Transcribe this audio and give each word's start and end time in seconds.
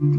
Hello 0.00 0.10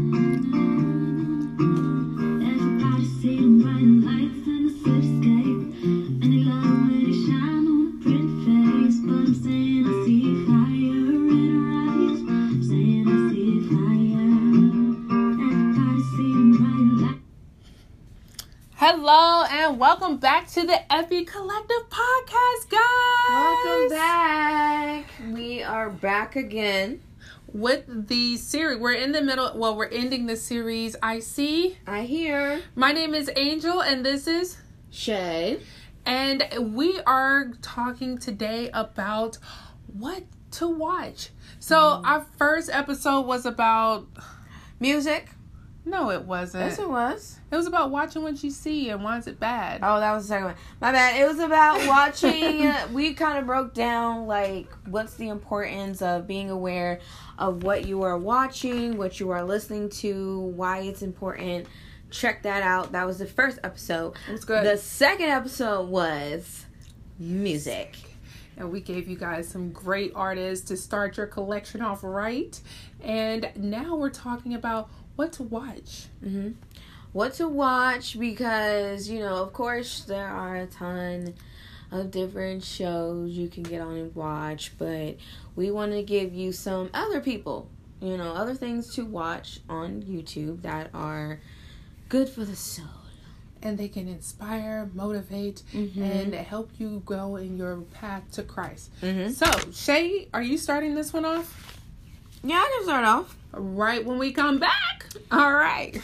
and 19.44 19.78
welcome 19.80 20.18
back 20.18 20.46
to 20.48 20.66
the 20.66 20.92
Epi 20.92 21.24
Collective 21.24 21.88
Podcast, 21.88 22.68
guys. 22.68 22.80
Welcome 23.30 23.88
back. 23.88 25.06
We 25.32 25.62
are 25.62 25.88
back 25.88 26.36
again. 26.36 27.00
With 27.52 28.08
the 28.08 28.36
series. 28.36 28.78
We're 28.78 28.94
in 28.94 29.12
the 29.12 29.22
middle. 29.22 29.52
Well, 29.56 29.76
we're 29.76 29.86
ending 29.88 30.26
the 30.26 30.36
series. 30.36 30.96
I 31.02 31.20
see. 31.20 31.78
I 31.86 32.02
hear 32.02 32.62
My 32.74 32.92
name 32.92 33.14
is 33.14 33.30
Angel, 33.36 33.80
and 33.82 34.04
this 34.04 34.26
is, 34.26 34.58
Shay. 34.90 35.60
and 36.06 36.44
we 36.74 37.00
are 37.06 37.52
talking 37.62 38.18
today 38.18 38.70
about 38.72 39.38
what 39.86 40.24
to 40.52 40.68
watch. 40.68 41.30
So 41.58 41.76
mm. 41.76 42.04
our 42.04 42.26
first 42.38 42.70
episode 42.72 43.22
was 43.22 43.46
about. 43.46 44.06
Music. 44.82 45.28
No, 45.84 46.10
it 46.10 46.22
wasn't. 46.22 46.64
Yes, 46.64 46.78
it 46.78 46.88
was. 46.88 47.38
It 47.50 47.56
was 47.56 47.66
about 47.66 47.90
watching 47.90 48.22
what 48.22 48.42
you 48.44 48.50
see 48.50 48.90
and 48.90 49.02
why 49.02 49.16
is 49.18 49.26
it 49.26 49.40
bad. 49.40 49.80
Oh, 49.82 49.98
that 49.98 50.12
was 50.12 50.24
the 50.24 50.28
second 50.28 50.44
one. 50.46 50.54
My 50.80 50.92
bad. 50.92 51.18
It 51.20 51.26
was 51.26 51.38
about 51.38 51.86
watching. 51.88 52.66
uh, 52.66 52.88
we 52.92 53.14
kind 53.14 53.38
of 53.38 53.46
broke 53.46 53.72
down 53.72 54.26
like 54.26 54.68
what's 54.86 55.14
the 55.14 55.28
importance 55.28 56.02
of 56.02 56.26
being 56.26 56.50
aware 56.50 57.00
of 57.38 57.62
what 57.62 57.86
you 57.86 58.02
are 58.02 58.18
watching, 58.18 58.98
what 58.98 59.18
you 59.20 59.30
are 59.30 59.42
listening 59.42 59.88
to, 59.88 60.40
why 60.40 60.80
it's 60.80 61.00
important. 61.02 61.66
Check 62.10 62.42
that 62.42 62.62
out. 62.62 62.92
That 62.92 63.06
was 63.06 63.18
the 63.18 63.26
first 63.26 63.58
episode. 63.64 64.16
It 64.28 64.32
was 64.32 64.44
good. 64.44 64.64
The 64.66 64.76
second 64.76 65.30
episode 65.30 65.88
was 65.88 66.66
music. 67.18 67.96
And 68.56 68.70
we 68.70 68.80
gave 68.80 69.08
you 69.08 69.16
guys 69.16 69.48
some 69.48 69.70
great 69.70 70.12
artists 70.14 70.68
to 70.68 70.76
start 70.76 71.16
your 71.16 71.26
collection 71.26 71.80
off 71.80 72.04
right. 72.04 72.60
And 73.02 73.50
now 73.56 73.94
we're 73.94 74.10
talking 74.10 74.52
about 74.54 74.90
what 75.20 75.32
to 75.34 75.42
watch. 75.42 76.06
hmm 76.22 76.52
What 77.12 77.34
to 77.34 77.46
watch 77.46 78.18
because, 78.18 79.06
you 79.10 79.18
know, 79.18 79.42
of 79.42 79.52
course, 79.52 80.00
there 80.04 80.26
are 80.28 80.56
a 80.56 80.66
ton 80.66 81.34
of 81.90 82.10
different 82.10 82.64
shows 82.64 83.32
you 83.32 83.48
can 83.48 83.64
get 83.64 83.82
on 83.82 83.96
and 83.96 84.14
watch, 84.16 84.72
but 84.78 85.16
we 85.56 85.70
want 85.70 85.92
to 85.92 86.02
give 86.02 86.32
you 86.32 86.52
some 86.52 86.88
other 86.94 87.20
people, 87.20 87.68
you 88.00 88.16
know, 88.16 88.32
other 88.32 88.54
things 88.54 88.94
to 88.94 89.04
watch 89.04 89.60
on 89.68 90.02
YouTube 90.04 90.62
that 90.62 90.88
are 90.94 91.38
good 92.08 92.26
for 92.30 92.44
the 92.46 92.56
soul. 92.56 92.86
And 93.62 93.76
they 93.76 93.88
can 93.88 94.08
inspire, 94.08 94.88
motivate, 94.94 95.62
Mhm. 95.74 95.98
and 96.00 96.34
help 96.34 96.70
you 96.78 97.02
go 97.04 97.36
in 97.36 97.58
your 97.58 97.76
path 97.92 98.22
to 98.32 98.42
Christ. 98.42 98.88
Mm-hmm. 99.02 99.32
So, 99.32 99.70
Shay, 99.70 100.28
are 100.32 100.40
you 100.40 100.56
starting 100.56 100.94
this 100.94 101.12
one 101.12 101.26
off? 101.26 101.78
Yeah, 102.42 102.56
I 102.56 102.70
can 102.74 102.84
start 102.84 103.04
off. 103.04 103.36
Right 103.52 104.04
when 104.04 104.18
we 104.18 104.32
come 104.32 104.58
back. 104.58 105.06
All 105.30 105.52
right. 105.52 106.00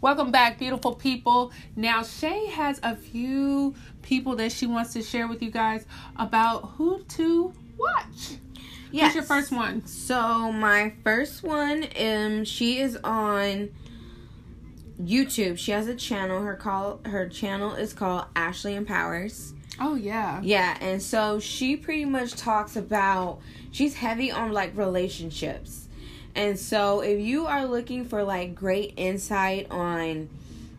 Welcome 0.00 0.30
back, 0.30 0.58
beautiful 0.58 0.94
people. 0.94 1.52
Now, 1.76 2.02
Shay 2.04 2.46
has 2.46 2.80
a 2.82 2.94
few 2.96 3.74
people 4.00 4.36
that 4.36 4.52
she 4.52 4.64
wants 4.64 4.92
to 4.94 5.02
share 5.02 5.26
with 5.26 5.42
you 5.42 5.50
guys 5.50 5.84
about 6.16 6.70
who 6.76 7.02
to 7.02 7.52
watch. 7.76 8.38
Yes. 8.90 9.08
Who's 9.08 9.14
your 9.16 9.24
first 9.24 9.52
one? 9.52 9.84
So 9.86 10.50
my 10.52 10.94
first 11.04 11.42
one, 11.42 11.86
um, 12.00 12.44
she 12.44 12.78
is 12.78 12.96
on 13.04 13.70
YouTube. 15.00 15.58
She 15.58 15.72
has 15.72 15.86
a 15.86 15.94
channel. 15.94 16.42
Her 16.42 16.54
call 16.54 17.00
her 17.04 17.28
channel 17.28 17.74
is 17.74 17.92
called 17.92 18.26
Ashley 18.34 18.74
Empowers. 18.74 19.54
Oh, 19.80 19.94
yeah. 19.94 20.40
Yeah, 20.42 20.76
and 20.80 21.00
so 21.00 21.38
she 21.38 21.76
pretty 21.76 22.04
much 22.04 22.32
talks 22.32 22.74
about 22.74 23.40
she's 23.70 23.94
heavy 23.94 24.32
on 24.32 24.52
like 24.52 24.76
relationships. 24.76 25.88
And 26.34 26.58
so 26.58 27.00
if 27.00 27.20
you 27.20 27.46
are 27.46 27.64
looking 27.64 28.04
for 28.04 28.24
like 28.24 28.54
great 28.54 28.94
insight 28.96 29.70
on 29.70 30.28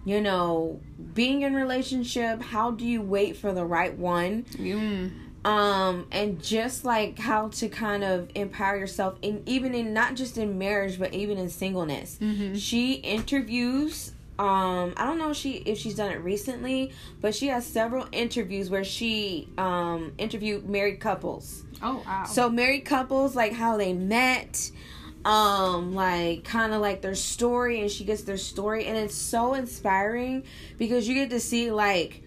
you 0.05 0.21
know, 0.21 0.79
being 1.13 1.41
in 1.41 1.53
relationship, 1.53 2.41
how 2.41 2.71
do 2.71 2.85
you 2.85 3.01
wait 3.01 3.37
for 3.37 3.51
the 3.51 3.65
right 3.65 3.95
one? 3.95 4.43
Mm. 4.53 5.11
Um 5.45 6.05
and 6.11 6.41
just 6.43 6.83
like 6.83 7.17
how 7.19 7.47
to 7.47 7.69
kind 7.69 8.03
of 8.03 8.29
empower 8.35 8.77
yourself 8.77 9.17
in 9.21 9.41
even 9.45 9.73
in 9.73 9.93
not 9.93 10.15
just 10.15 10.37
in 10.37 10.57
marriage 10.57 10.99
but 10.99 11.13
even 11.13 11.37
in 11.37 11.49
singleness 11.49 12.17
Mhm. 12.21 12.59
she 12.59 12.93
interviews 12.95 14.11
um 14.37 14.93
i 14.97 15.05
don't 15.05 15.17
know 15.17 15.31
if 15.31 15.37
she 15.37 15.53
if 15.57 15.77
she's 15.77 15.95
done 15.95 16.11
it 16.11 16.17
recently 16.23 16.91
but 17.21 17.33
she 17.35 17.47
has 17.47 17.65
several 17.65 18.07
interviews 18.11 18.69
where 18.69 18.83
she 18.83 19.47
um 19.57 20.11
interviewed 20.17 20.67
married 20.67 20.99
couples 20.99 21.63
Oh, 21.81 22.03
wow. 22.05 22.25
so 22.25 22.49
married 22.49 22.81
couples 22.85 23.35
like 23.35 23.53
how 23.53 23.77
they 23.77 23.93
met 23.93 24.71
um 25.25 25.93
like 25.95 26.43
kind 26.45 26.73
of 26.73 26.81
like 26.81 27.01
their 27.01 27.15
story 27.15 27.81
and 27.81 27.91
she 27.91 28.03
gets 28.05 28.23
their 28.23 28.37
story 28.37 28.85
and 28.85 28.97
it's 28.97 29.15
so 29.15 29.53
inspiring 29.53 30.43
because 30.77 31.07
you 31.07 31.15
get 31.15 31.29
to 31.29 31.39
see 31.39 31.71
like 31.71 32.23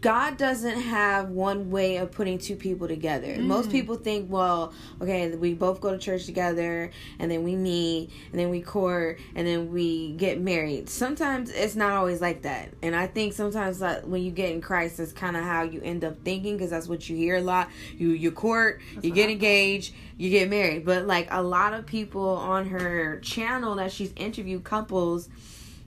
God 0.00 0.38
doesn't 0.38 0.80
have 0.80 1.28
one 1.28 1.70
way 1.70 1.96
of 1.96 2.10
putting 2.10 2.38
two 2.38 2.56
people 2.56 2.88
together. 2.88 3.36
Most 3.38 3.70
people 3.70 3.96
think, 3.96 4.30
well, 4.30 4.72
okay, 5.02 5.34
we 5.34 5.52
both 5.52 5.80
go 5.80 5.90
to 5.90 5.98
church 5.98 6.24
together 6.24 6.90
and 7.18 7.30
then 7.30 7.42
we 7.44 7.56
meet 7.56 8.10
and 8.30 8.40
then 8.40 8.48
we 8.48 8.62
court 8.62 9.18
and 9.34 9.46
then 9.46 9.70
we 9.70 10.12
get 10.12 10.40
married. 10.40 10.88
Sometimes 10.88 11.50
it's 11.50 11.76
not 11.76 11.92
always 11.92 12.22
like 12.22 12.42
that. 12.42 12.70
And 12.82 12.96
I 12.96 13.06
think 13.06 13.34
sometimes 13.34 13.80
like, 13.80 14.02
when 14.02 14.22
you 14.22 14.30
get 14.30 14.50
in 14.50 14.62
Christ, 14.62 14.96
that's 14.96 15.12
kind 15.12 15.36
of 15.36 15.44
how 15.44 15.62
you 15.62 15.82
end 15.82 16.04
up 16.04 16.22
thinking 16.24 16.56
because 16.56 16.70
that's 16.70 16.88
what 16.88 17.08
you 17.08 17.16
hear 17.16 17.36
a 17.36 17.42
lot. 17.42 17.68
You 17.98 18.10
you 18.10 18.30
court, 18.30 18.80
you 19.02 19.10
get 19.10 19.28
engaged, 19.28 19.92
you 20.16 20.30
get 20.30 20.48
married. 20.48 20.86
But 20.86 21.06
like 21.06 21.28
a 21.30 21.42
lot 21.42 21.74
of 21.74 21.84
people 21.84 22.28
on 22.28 22.68
her 22.68 23.20
channel 23.20 23.74
that 23.74 23.92
she's 23.92 24.12
interviewed 24.16 24.64
couples 24.64 25.28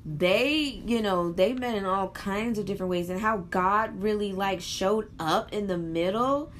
they 0.05 0.81
you 0.85 1.01
know 1.01 1.31
they 1.31 1.53
met 1.53 1.75
in 1.75 1.85
all 1.85 2.09
kinds 2.09 2.57
of 2.57 2.65
different 2.65 2.89
ways 2.89 3.09
and 3.09 3.19
how 3.19 3.37
god 3.37 4.01
really 4.01 4.31
like 4.31 4.61
showed 4.61 5.09
up 5.19 5.51
in 5.53 5.67
the 5.67 5.77
middle 5.77 6.51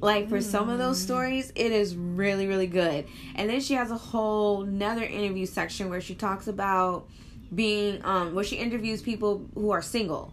like 0.00 0.28
for 0.28 0.40
some 0.40 0.68
of 0.68 0.78
those 0.78 1.00
stories 1.00 1.52
it 1.54 1.72
is 1.72 1.94
really 1.94 2.46
really 2.46 2.66
good. 2.66 3.06
And 3.34 3.50
then 3.50 3.60
she 3.60 3.74
has 3.74 3.90
a 3.90 3.96
whole 3.96 4.62
another 4.62 5.02
interview 5.02 5.46
section 5.46 5.90
where 5.90 6.00
she 6.00 6.14
talks 6.14 6.48
about 6.48 7.08
being 7.54 8.04
um 8.04 8.34
where 8.34 8.44
she 8.44 8.56
interviews 8.56 9.02
people 9.02 9.46
who 9.54 9.70
are 9.70 9.82
single 9.82 10.32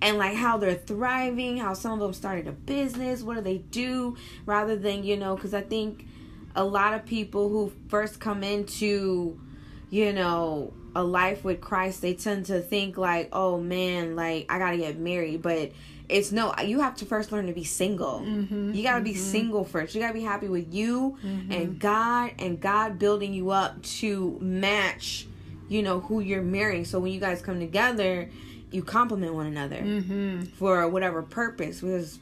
and 0.00 0.16
like 0.16 0.36
how 0.36 0.56
they're 0.56 0.74
thriving 0.74 1.56
how 1.56 1.74
some 1.74 1.92
of 1.92 1.98
them 1.98 2.12
started 2.12 2.46
a 2.46 2.52
business 2.52 3.22
what 3.22 3.34
do 3.34 3.40
they 3.40 3.58
do 3.58 4.16
rather 4.46 4.76
than 4.76 5.02
you 5.02 5.16
know 5.16 5.34
because 5.34 5.52
i 5.52 5.60
think 5.60 6.06
a 6.54 6.64
lot 6.64 6.94
of 6.94 7.04
people 7.04 7.48
who 7.48 7.72
first 7.88 8.20
come 8.20 8.44
into 8.44 9.40
you 9.90 10.12
know 10.12 10.72
a 10.94 11.02
life 11.02 11.42
with 11.44 11.60
Christ, 11.60 12.02
they 12.02 12.14
tend 12.14 12.46
to 12.46 12.60
think 12.60 12.96
like, 12.96 13.28
oh 13.32 13.58
man, 13.60 14.14
like 14.16 14.46
I 14.48 14.58
gotta 14.58 14.76
get 14.76 14.98
married, 14.98 15.42
but 15.42 15.72
it's 16.08 16.32
no. 16.32 16.54
You 16.62 16.80
have 16.80 16.96
to 16.96 17.06
first 17.06 17.32
learn 17.32 17.46
to 17.46 17.52
be 17.54 17.64
single. 17.64 18.20
Mhm, 18.20 18.74
You 18.74 18.82
gotta 18.82 19.02
be 19.02 19.14
single 19.14 19.64
first. 19.64 19.94
You 19.94 20.00
gotta 20.00 20.12
be 20.14 20.22
happy 20.22 20.48
with 20.48 20.72
you 20.74 21.16
and 21.50 21.78
God, 21.78 22.32
and 22.38 22.60
God 22.60 22.98
building 22.98 23.32
you 23.32 23.50
up 23.50 23.80
to 24.00 24.38
match, 24.40 25.26
you 25.68 25.82
know, 25.82 26.00
who 26.00 26.20
you're 26.20 26.42
marrying. 26.42 26.84
So 26.84 26.98
when 27.00 27.12
you 27.12 27.20
guys 27.20 27.40
come 27.40 27.58
together, 27.60 28.28
you 28.70 28.82
complement 28.82 29.32
one 29.34 29.46
another 29.46 29.76
Mm-hmm. 29.82 30.42
for 30.58 30.86
whatever 30.88 31.22
purpose. 31.22 31.80
Because 31.80 32.18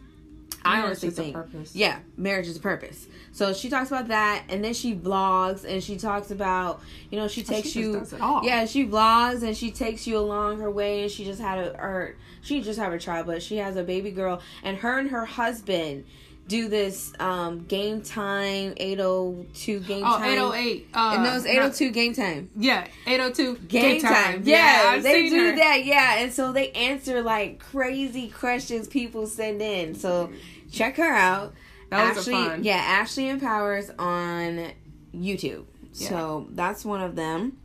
I 0.65 0.83
honestly 0.83 1.09
is 1.09 1.19
a 1.19 1.23
think, 1.23 1.35
purpose. 1.35 1.75
yeah, 1.75 1.99
marriage 2.17 2.47
is 2.47 2.57
a 2.57 2.61
purpose. 2.61 3.07
So 3.33 3.53
she 3.53 3.69
talks 3.71 3.91
about 3.91 4.09
that, 4.09 4.45
and 4.49 4.63
then 4.65 4.75
she 4.75 4.95
vlogs, 4.95 5.65
and 5.65 5.83
she 5.83 5.97
talks 5.97 6.31
about, 6.31 6.81
you 7.11 7.19
know, 7.19 7.29
she 7.29 7.41
Oh, 7.43 7.45
she 7.45 7.49
takes 7.55 7.63
just 7.69 7.77
you, 7.77 7.93
does 7.99 8.13
it 8.13 8.21
all. 8.21 8.45
yeah, 8.45 8.67
she 8.67 8.87
vlogs, 8.87 9.43
and 9.43 9.57
she 9.57 9.71
takes 9.71 10.07
you 10.07 10.19
along 10.19 10.61
her 10.61 10.71
way, 10.71 11.03
and 11.03 11.11
she 11.11 11.25
just 11.25 11.41
had 11.41 11.59
a, 11.59 11.73
or 11.81 12.17
she 12.43 12.61
just 12.61 12.79
have 12.79 12.93
a 12.93 12.99
child, 12.99 13.27
but 13.27 13.43
she 13.43 13.57
has 13.59 13.77
a 13.77 13.83
baby 13.83 14.11
girl, 14.11 14.41
and 14.63 14.77
her 14.79 14.99
and 14.99 15.11
her 15.11 15.25
husband 15.25 16.05
do 16.51 16.69
this 16.69 17.13
um 17.21 17.65
game 17.67 18.03
time 18.03 18.75
802 18.77 19.81
game 19.81 20.03
Oh, 20.05 20.19
time 20.19 20.33
808. 20.33 20.89
Uh, 20.93 21.13
and 21.15 21.23
no, 21.23 21.37
it's 21.37 21.47
802 21.47 21.91
game 21.93 22.13
time 22.15 22.51
Yeah, 22.57 22.87
802 23.07 23.57
game, 23.69 24.01
time. 24.01 24.43
Yeah, 24.45 24.83
Yeah, 24.85 24.91
I've 24.91 25.03
they 25.05 25.29
do 25.31 25.45
her. 25.51 25.57
that. 25.57 25.85
Yeah, 25.85 26.17
and 26.19 26.33
so 26.33 26.51
they 26.53 26.73
answer 26.73 27.23
like 27.23 27.61
crazy 27.61 28.29
questions 28.29 28.89
people 28.89 29.27
send 29.29 29.63
in. 29.63 29.95
So 29.95 30.33
check 30.73 30.97
her 30.97 31.13
out. 31.13 31.55
That 31.91 32.17
was 32.17 32.27
a 32.29 32.31
Ashley, 32.33 32.49
fun. 32.49 32.65
yeah, 32.65 32.77
Ashley 32.77 33.29
Empowers 33.29 33.91
on 33.99 34.73
YouTube. 35.15 35.65
So 35.93 36.49
that's 36.51 36.85
one 36.85 37.01
of 37.01 37.15
them. 37.17 37.59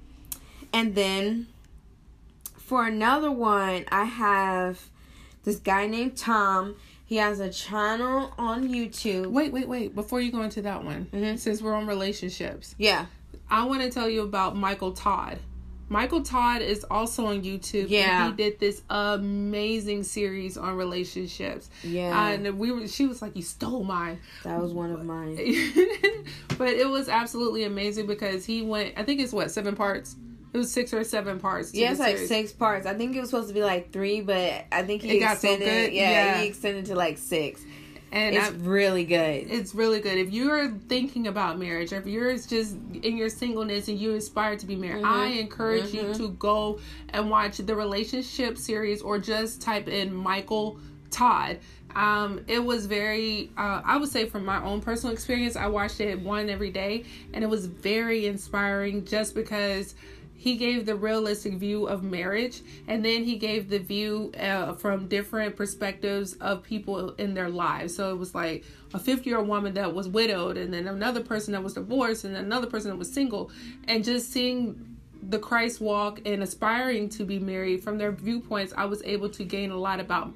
And 0.73 0.93
then 0.95 1.47
for 2.57 2.85
another 2.85 3.31
one, 3.31 3.85
I 3.91 4.05
have 4.05 4.89
this 5.43 5.57
guy 5.57 5.85
named 5.87 6.17
Tom, 6.17 6.75
He 7.05 7.17
has 7.17 7.39
a 7.39 7.49
channel 7.51 8.33
on 8.37 8.67
YouTube. 8.67 9.27
Wait, 9.27 9.53
wait, 9.53 9.67
wait. 9.67 9.93
Before 9.93 10.19
you 10.19 10.31
go 10.31 10.41
into 10.41 10.61
that 10.63 10.83
one, 10.83 11.07
Mhm. 11.13 11.37
since 11.39 11.61
we're 11.61 11.75
on 11.75 11.85
relationships, 11.87 12.73
Yeah. 12.77 13.05
I 13.49 13.63
want 13.65 13.81
to 13.83 13.91
tell 13.91 14.09
you 14.09 14.21
about 14.23 14.55
Michael 14.57 14.91
Todd. 14.91 15.37
Michael 15.87 16.23
Todd 16.23 16.63
is 16.63 16.83
also 16.89 17.27
on 17.27 17.43
YouTube. 17.43 17.89
Yeah. 17.89 18.31
He 18.31 18.35
did 18.35 18.59
this 18.59 18.81
amazing 18.89 20.01
series 20.01 20.57
on 20.57 20.75
relationships. 20.75 21.69
Yeah. 21.83 22.29
And 22.29 22.57
we 22.57 22.71
were 22.71 22.87
she 22.87 23.05
was 23.05 23.21
like, 23.21 23.35
You 23.35 23.43
stole 23.43 23.83
mine. 23.83 24.17
That 24.43 24.59
was 24.59 24.73
one 24.73 24.91
of 24.91 25.05
mine. 25.05 25.35
but 26.57 26.69
it 26.69 26.89
was 26.89 27.07
absolutely 27.07 27.65
amazing 27.65 28.07
because 28.07 28.45
he 28.45 28.63
went 28.63 28.93
I 28.97 29.03
think 29.03 29.19
it's 29.21 29.31
what, 29.31 29.51
seven 29.51 29.75
parts? 29.75 30.15
It 30.55 30.59
was 30.59 30.71
six 30.71 30.93
or 30.93 31.03
seven 31.03 31.37
parts. 31.37 31.73
Yeah, 31.73 31.91
it's 31.91 31.99
like 31.99 32.15
series. 32.15 32.29
six 32.29 32.53
parts. 32.53 32.85
I 32.87 32.93
think 32.93 33.13
it 33.13 33.19
was 33.19 33.29
supposed 33.29 33.49
to 33.49 33.53
be 33.53 33.61
like 33.61 33.91
three, 33.91 34.21
but 34.21 34.63
I 34.71 34.83
think 34.83 35.01
he 35.01 35.17
It 35.17 35.19
got 35.19 35.37
so 35.37 35.49
extended. 35.49 35.65
good, 35.89 35.93
Yeah, 35.93 36.09
yeah. 36.11 36.41
he 36.41 36.47
extended 36.47 36.85
to 36.85 36.95
like 36.95 37.17
six. 37.17 37.61
And 38.13 38.37
It's 38.37 38.47
I- 38.47 38.51
really 38.61 39.03
good. 39.03 39.47
it's 39.51 39.75
really 39.75 39.99
good. 39.99 40.17
If 40.17 40.31
you're 40.31 40.69
thinking 40.87 41.27
about 41.27 41.59
marriage, 41.59 41.91
or 41.91 41.97
if 41.97 42.07
you're 42.07 42.31
just 42.37 42.77
in 43.03 43.17
your 43.17 43.27
singleness 43.27 43.89
and 43.89 43.99
you 43.99 44.15
aspire 44.15 44.55
to 44.55 44.65
be 44.65 44.77
married, 44.77 45.03
I 45.03 45.25
encourage 45.25 45.93
you 45.93 46.13
to 46.13 46.29
go 46.29 46.79
and 47.09 47.29
watch 47.29 47.57
the 47.57 47.75
relationship 47.75 48.57
series 48.57 49.01
or 49.01 49.19
just 49.19 49.61
type 49.61 49.89
in 49.89 50.13
Michael 50.13 50.79
Todd. 51.11 51.59
Um, 51.97 52.41
it 52.47 52.63
was 52.63 52.85
very, 52.85 53.51
uh, 53.57 53.81
I 53.83 53.97
would 53.97 54.09
say 54.09 54.25
from 54.25 54.45
my 54.45 54.63
own 54.63 54.79
personal 54.79 55.13
experience, 55.13 55.57
I 55.57 55.67
watched 55.67 55.99
it 55.99 56.17
one 56.19 56.49
every 56.49 56.69
day 56.71 57.03
and 57.33 57.43
it 57.43 57.47
was 57.47 57.65
very 57.65 58.25
inspiring 58.25 59.03
just 59.05 59.35
because 59.35 59.95
he 60.35 60.57
gave 60.57 60.85
the 60.85 60.95
realistic 60.95 61.53
view 61.53 61.87
of 61.87 62.03
marriage 62.03 62.61
and 62.87 63.03
then 63.03 63.23
he 63.23 63.37
gave 63.37 63.69
the 63.69 63.79
view 63.79 64.31
uh, 64.39 64.73
from 64.73 65.07
different 65.07 65.55
perspectives 65.55 66.33
of 66.33 66.63
people 66.63 67.11
in 67.13 67.33
their 67.33 67.49
lives. 67.49 67.95
So 67.95 68.11
it 68.11 68.17
was 68.17 68.35
like 68.35 68.63
a 68.93 68.99
50 68.99 69.29
year 69.29 69.39
old 69.39 69.47
woman 69.47 69.73
that 69.75 69.93
was 69.93 70.07
widowed 70.07 70.57
and 70.57 70.73
then 70.73 70.87
another 70.87 71.21
person 71.21 71.53
that 71.53 71.63
was 71.63 71.73
divorced 71.73 72.25
and 72.25 72.35
another 72.35 72.67
person 72.67 72.91
that 72.91 72.97
was 72.97 73.11
single. 73.11 73.51
And 73.87 74.03
just 74.03 74.31
seeing 74.31 74.91
the 75.27 75.39
christ 75.39 75.81
walk 75.81 76.19
and 76.23 76.43
aspiring 76.43 77.09
to 77.09 77.23
be 77.23 77.39
married 77.39 77.83
from 77.83 77.97
their 77.97 78.11
viewpoints 78.11 78.71
i 78.77 78.85
was 78.85 79.01
able 79.01 79.27
to 79.27 79.43
gain 79.43 79.71
a 79.71 79.75
lot 79.75 79.99
about 79.99 80.31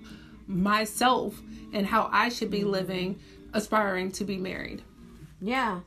myself 0.48 1.40
and 1.74 1.86
how 1.86 2.10
i 2.12 2.28
should 2.28 2.50
be 2.50 2.64
living 2.64 3.20
aspiring 3.54 4.12
to 4.14 4.24
be 4.24 4.38
married. 4.38 4.84
Yeah. 5.42 5.82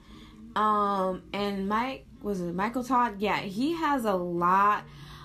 Um, 0.55 1.23
and 1.33 1.69
Mike 1.69 2.07
was 2.23 2.41
it 2.41 2.55
Michael 2.55 2.85
Todd? 2.85 3.17
Yeah, 3.19 3.41
he 3.41 3.75
has 3.75 4.05
a 4.05 4.15
lot 4.15 4.85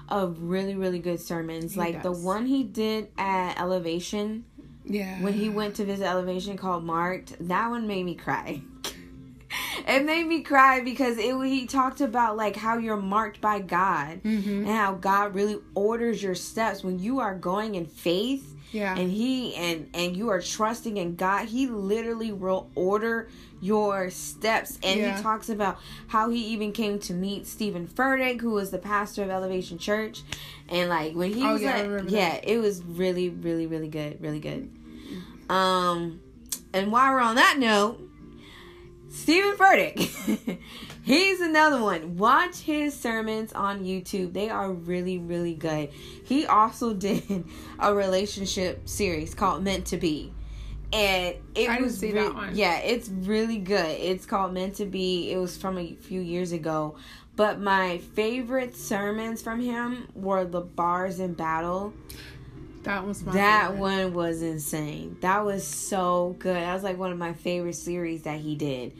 of 0.10 0.42
really, 0.42 0.76
really 0.76 1.00
good 1.00 1.20
sermons. 1.20 1.74
He 1.74 1.80
like 1.80 2.02
does. 2.02 2.04
the 2.04 2.26
one 2.26 2.46
he 2.46 2.64
did 2.64 3.10
at 3.18 3.60
Elevation 3.60 4.46
yeah 4.90 5.22
when 5.22 5.34
he 5.34 5.50
went 5.50 5.76
to 5.76 5.84
visit 5.84 6.06
Elevation 6.06 6.58
called 6.58 6.84
Marked. 6.84 7.36
That 7.48 7.70
one 7.70 7.88
made 7.88 8.06
me 8.06 8.16
cry. 8.16 8.62
it 9.88 10.06
made 10.06 10.28
me 10.28 10.42
cry 10.42 10.82
because 10.82 11.18
it 11.18 11.34
he 11.46 11.66
talked 11.66 12.02
about 12.02 12.36
like 12.38 12.56
how 12.56 12.78
you're 12.78 12.98
marked 12.98 13.40
by 13.42 13.60
God 13.60 14.22
Mhm. 14.24 14.60
and 14.60 14.68
how 14.68 14.94
God 14.94 15.34
really 15.34 15.58
orders 15.76 16.22
your 16.22 16.36
steps 16.36 16.84
when 16.84 17.00
you 17.00 17.20
are 17.20 17.34
going 17.36 17.76
in 17.76 17.86
faith 17.86 18.54
yeah 18.74 18.98
and 18.98 19.10
he 19.10 19.56
and 19.56 19.90
and 19.94 20.18
you 20.18 20.30
are 20.30 20.42
trusting 20.42 20.98
in 20.98 21.16
God, 21.16 21.46
he 21.48 21.68
literally 21.68 22.32
will 22.34 22.70
order 22.76 23.30
your 23.62 24.12
steps. 24.12 24.78
And 24.84 25.00
Yeah. 25.00 25.16
he 25.18 25.24
talks 25.24 25.50
about 25.50 25.80
how 26.08 26.30
he 26.30 26.46
even 26.54 26.72
came 26.74 27.00
to 27.00 27.14
meet 27.14 27.48
Stephen 27.48 27.88
Furtick, 27.88 28.42
who 28.42 28.52
was 28.52 28.70
the 28.70 28.78
pastor 28.78 29.24
of 29.24 29.30
Elevation 29.32 29.78
Church, 29.80 30.22
and 30.70 30.90
like 30.90 31.16
when 31.16 31.34
he 31.34 31.44
Oh, 31.44 31.54
was 31.54 31.64
yeah, 31.64 31.82
like, 31.82 32.10
yeah, 32.10 32.30
that. 32.36 32.48
it 32.48 32.60
was 32.60 32.84
really, 32.84 33.30
really, 33.30 33.66
really 33.66 33.88
good, 33.88 34.22
really 34.22 34.40
good. 34.40 34.70
Um, 35.50 36.20
and 36.74 36.92
while 36.92 37.14
we're 37.14 37.20
on 37.22 37.36
that 37.38 37.58
note, 37.58 38.00
Stephen 39.10 39.56
Furtick. 39.58 40.60
He's 41.04 41.40
another 41.40 41.82
one. 41.82 42.18
Watch 42.18 42.60
his 42.60 42.94
sermons 42.94 43.54
on 43.54 43.86
YouTube. 43.86 44.34
They 44.34 44.50
are 44.50 44.72
really, 44.72 45.18
really 45.18 45.54
good. 45.54 45.90
He 46.26 46.46
also 46.46 46.94
did 46.96 47.46
a 47.80 47.94
relationship 47.94 48.90
series 48.90 49.34
called 49.34 49.64
Meant 49.64 49.86
to 49.88 49.98
Be. 49.98 50.34
And 50.92 51.36
it 51.56 51.70
I 51.70 51.82
was 51.82 52.02
re- 52.02 52.12
that 52.12 52.34
one. 52.34 52.56
Yeah, 52.56 52.80
it's 52.80 53.10
really 53.10 53.58
good. 53.58 53.86
It's 53.86 54.26
called 54.26 54.54
Meant 54.54 54.76
to 54.76 54.86
Be. 54.86 55.32
It 55.32 55.38
was 55.38 55.58
from 55.58 55.78
a 55.78 55.96
few 55.96 56.22
years 56.22 56.52
ago. 56.52 56.96
But 57.38 57.62
my 57.62 58.00
favorite 58.00 58.76
sermons 58.76 59.42
from 59.42 59.62
him 59.62 60.10
were 60.16 60.44
the 60.44 60.62
bars 60.62 61.20
in 61.20 61.34
battle. 61.34 61.94
That 62.88 63.06
was 63.06 63.22
That 63.24 63.68
favorite. 63.72 63.80
one 63.80 64.14
was 64.14 64.42
insane. 64.42 65.18
That 65.22 65.46
was 65.46 65.66
so 65.66 66.36
good. 66.40 66.56
That 66.56 66.74
was 66.74 66.84
like 66.84 66.98
one 66.98 67.12
of 67.12 67.18
my 67.18 67.34
favorite 67.34 67.76
series 67.76 68.24
that 68.24 68.40
he 68.40 68.56
did. 68.56 68.94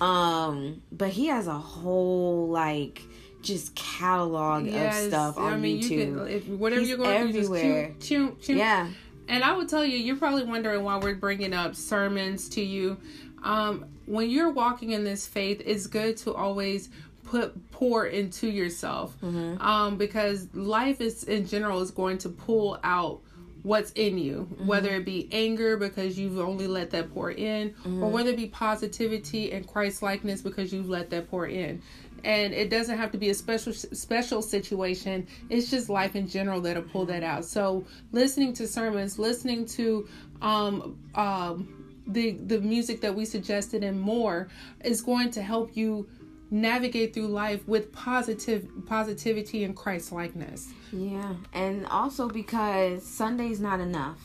Um, 0.00 0.82
but 0.90 1.10
he 1.10 1.26
has 1.26 1.46
a 1.46 1.54
whole 1.58 2.48
like 2.48 3.02
just 3.42 3.74
catalog 3.74 4.66
Yes, 4.66 5.04
of 5.04 5.08
stuff 5.10 5.38
on 5.38 5.52
I 5.52 5.56
mean, 5.56 5.80
YouTube. 5.82 5.90
you 5.90 6.04
can 6.16 6.28
if 6.28 6.46
whatever 6.48 6.80
He's 6.80 6.88
you're 6.88 6.98
going 6.98 7.16
everywhere. 7.28 7.86
through, 7.86 7.94
just 7.96 8.08
chew, 8.08 8.28
chew, 8.30 8.36
chew. 8.40 8.56
yeah, 8.56 8.88
And 9.28 9.44
I 9.44 9.56
would 9.56 9.68
tell 9.68 9.84
you, 9.84 9.98
you're 9.98 10.16
probably 10.16 10.44
wondering 10.44 10.82
why 10.82 10.96
we're 10.98 11.14
bringing 11.14 11.52
up 11.52 11.74
sermons 11.76 12.48
to 12.50 12.62
you. 12.62 12.96
Um, 13.42 13.84
when 14.06 14.30
you're 14.30 14.50
walking 14.50 14.90
in 14.92 15.04
this 15.04 15.26
faith, 15.26 15.62
it's 15.64 15.86
good 15.86 16.16
to 16.18 16.34
always 16.34 16.88
put 17.24 17.70
pour 17.70 18.06
into 18.06 18.48
yourself, 18.48 19.14
Mm-hmm. 19.22 19.60
um, 19.60 19.96
because 19.96 20.48
life 20.54 21.00
is 21.00 21.24
in 21.24 21.46
general 21.46 21.80
is 21.82 21.90
going 21.90 22.18
to 22.18 22.28
pull 22.30 22.78
out 22.82 23.20
what's 23.64 23.90
in 23.92 24.16
you, 24.18 24.46
Mm-hmm. 24.52 24.66
whether 24.68 24.90
it 24.90 25.04
be 25.04 25.28
anger 25.32 25.76
because 25.76 26.16
you've 26.18 26.38
only 26.38 26.68
let 26.68 26.90
that 26.92 27.12
pour 27.12 27.32
in, 27.32 27.70
Mm-hmm. 27.70 28.04
or 28.04 28.10
whether 28.10 28.30
it 28.30 28.36
be 28.36 28.46
positivity 28.46 29.50
and 29.52 29.66
Christ 29.66 30.02
likeness 30.02 30.40
because 30.42 30.72
you've 30.72 30.88
let 30.88 31.10
that 31.10 31.28
pour 31.30 31.46
in. 31.48 31.82
And 32.22 32.54
it 32.54 32.70
doesn't 32.70 32.96
have 32.96 33.10
to 33.12 33.18
be 33.18 33.28
a 33.30 33.34
special 33.34 33.72
special 33.74 34.40
situation. 34.40 35.26
It's 35.50 35.70
just 35.70 35.90
life 35.90 36.14
in 36.16 36.26
general 36.28 36.60
that'll 36.62 36.82
pull 36.84 37.04
that 37.06 37.22
out. 37.22 37.44
So 37.44 37.84
listening 38.12 38.52
to 38.54 38.66
sermons, 38.66 39.18
listening 39.18 39.66
to 39.78 40.08
um, 40.40 40.98
um, 41.16 41.68
the 42.06 42.32
the 42.32 42.60
music 42.60 43.00
that 43.02 43.14
we 43.14 43.24
suggested 43.26 43.82
and 43.84 44.00
more 44.00 44.48
is 44.84 45.02
going 45.02 45.30
to 45.32 45.42
help 45.42 45.76
you 45.76 46.06
navigate 46.54 47.12
through 47.12 47.26
life 47.26 47.66
with 47.66 47.92
positive 47.92 48.68
positivity 48.86 49.64
and 49.64 49.74
Christ 49.74 50.12
likeness. 50.12 50.72
yeah, 50.92 51.34
and 51.52 51.84
also 51.86 52.28
because 52.28 53.04
Sunday's 53.04 53.60
not 53.60 53.80
enough. 53.80 54.18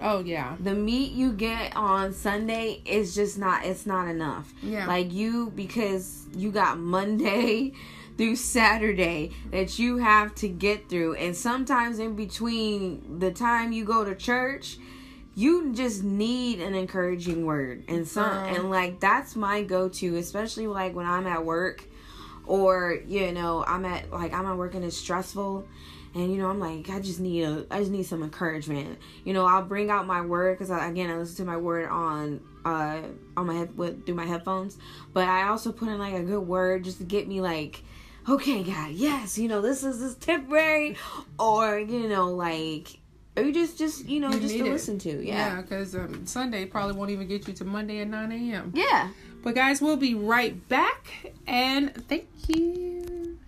Oh 0.00 0.20
yeah. 0.20 0.56
the 0.58 0.74
meat 0.74 1.12
you 1.12 1.32
get 1.32 1.76
on 1.76 2.12
Sunday 2.12 2.82
is 2.84 3.14
just 3.14 3.38
not 3.38 3.64
it's 3.64 3.86
not 3.86 4.08
enough. 4.08 4.52
Yeah. 4.62 4.86
Like 4.86 5.12
you 5.12 5.52
because 5.54 6.26
you 6.34 6.50
got 6.50 6.78
Monday 6.78 7.72
through 8.16 8.36
Saturday 8.36 9.30
that 9.50 9.78
you 9.78 9.98
have 9.98 10.34
to 10.36 10.48
get 10.48 10.88
through 10.88 11.14
and 11.14 11.36
sometimes 11.36 11.98
in 11.98 12.16
between 12.16 13.18
the 13.20 13.30
time 13.30 13.72
you 13.72 13.84
go 13.84 14.04
to 14.04 14.14
church 14.14 14.78
you 15.34 15.72
just 15.74 16.04
need 16.04 16.60
an 16.60 16.74
encouraging 16.74 17.44
word 17.44 17.84
and 17.88 18.06
some 18.06 18.30
Girl. 18.30 18.54
and 18.54 18.70
like 18.70 19.00
that's 19.00 19.34
my 19.34 19.62
go-to 19.62 20.16
especially 20.16 20.66
like 20.66 20.94
when 20.94 21.06
I'm 21.06 21.26
at 21.26 21.44
work 21.44 21.84
or 22.46 22.98
you 23.06 23.32
know 23.32 23.64
I'm 23.66 23.84
at 23.84 24.10
like 24.12 24.32
I'm 24.32 24.46
at 24.46 24.56
work 24.56 24.74
and 24.74 24.84
it's 24.84 24.96
stressful 24.96 25.66
and 26.14 26.30
you 26.30 26.38
know 26.38 26.48
I'm 26.48 26.60
like 26.60 26.88
I 26.88 27.00
just 27.00 27.20
need 27.20 27.42
a 27.42 27.66
I 27.70 27.80
just 27.80 27.90
need 27.90 28.04
some 28.04 28.22
encouragement 28.22 28.98
you 29.24 29.32
know 29.32 29.44
I'll 29.44 29.64
bring 29.64 29.90
out 29.90 30.06
my 30.06 30.20
word 30.20 30.58
because 30.58 30.70
I, 30.70 30.88
again 30.88 31.10
I 31.10 31.16
listen 31.16 31.44
to 31.44 31.50
my 31.50 31.56
word 31.56 31.88
on 31.88 32.40
uh 32.64 33.00
on 33.36 33.46
my 33.46 33.54
head 33.54 33.76
with 33.76 34.06
through 34.06 34.14
my 34.14 34.26
headphones 34.26 34.78
but 35.12 35.28
I 35.28 35.48
also 35.48 35.72
put 35.72 35.88
in 35.88 35.98
like 35.98 36.14
a 36.14 36.22
good 36.22 36.46
word 36.46 36.84
just 36.84 36.98
to 36.98 37.04
get 37.04 37.26
me 37.26 37.40
like 37.40 37.82
okay 38.28 38.62
God 38.62 38.92
yes 38.92 39.36
you 39.36 39.48
know 39.48 39.60
this 39.60 39.82
is 39.82 40.00
this 40.00 40.14
temporary 40.14 40.96
or 41.38 41.78
you 41.78 42.08
know 42.08 42.30
like 42.30 43.00
or 43.36 43.50
just 43.50 43.78
just 43.78 44.06
you 44.06 44.20
know 44.20 44.30
You 44.30 44.40
just 44.40 44.54
to 44.56 44.66
it. 44.66 44.72
listen 44.72 44.98
to 45.00 45.24
Yeah, 45.24 45.56
yeah 45.56 45.62
because 45.62 45.94
um, 45.94 46.26
Sunday 46.26 46.66
probably 46.66 46.94
won't 46.96 47.10
even 47.10 47.26
get 47.26 47.46
you 47.48 47.54
to 47.54 47.64
Monday 47.64 48.00
at 48.00 48.08
9 48.08 48.32
a.m. 48.32 48.72
yeah 48.74 49.10
But 49.42 49.54
guys, 49.54 49.80
we'll 49.82 49.96
be 49.96 50.14
right 50.14 50.56
back 50.68 51.32
and 51.46 51.92
thank 52.08 52.28
you. 52.48 53.38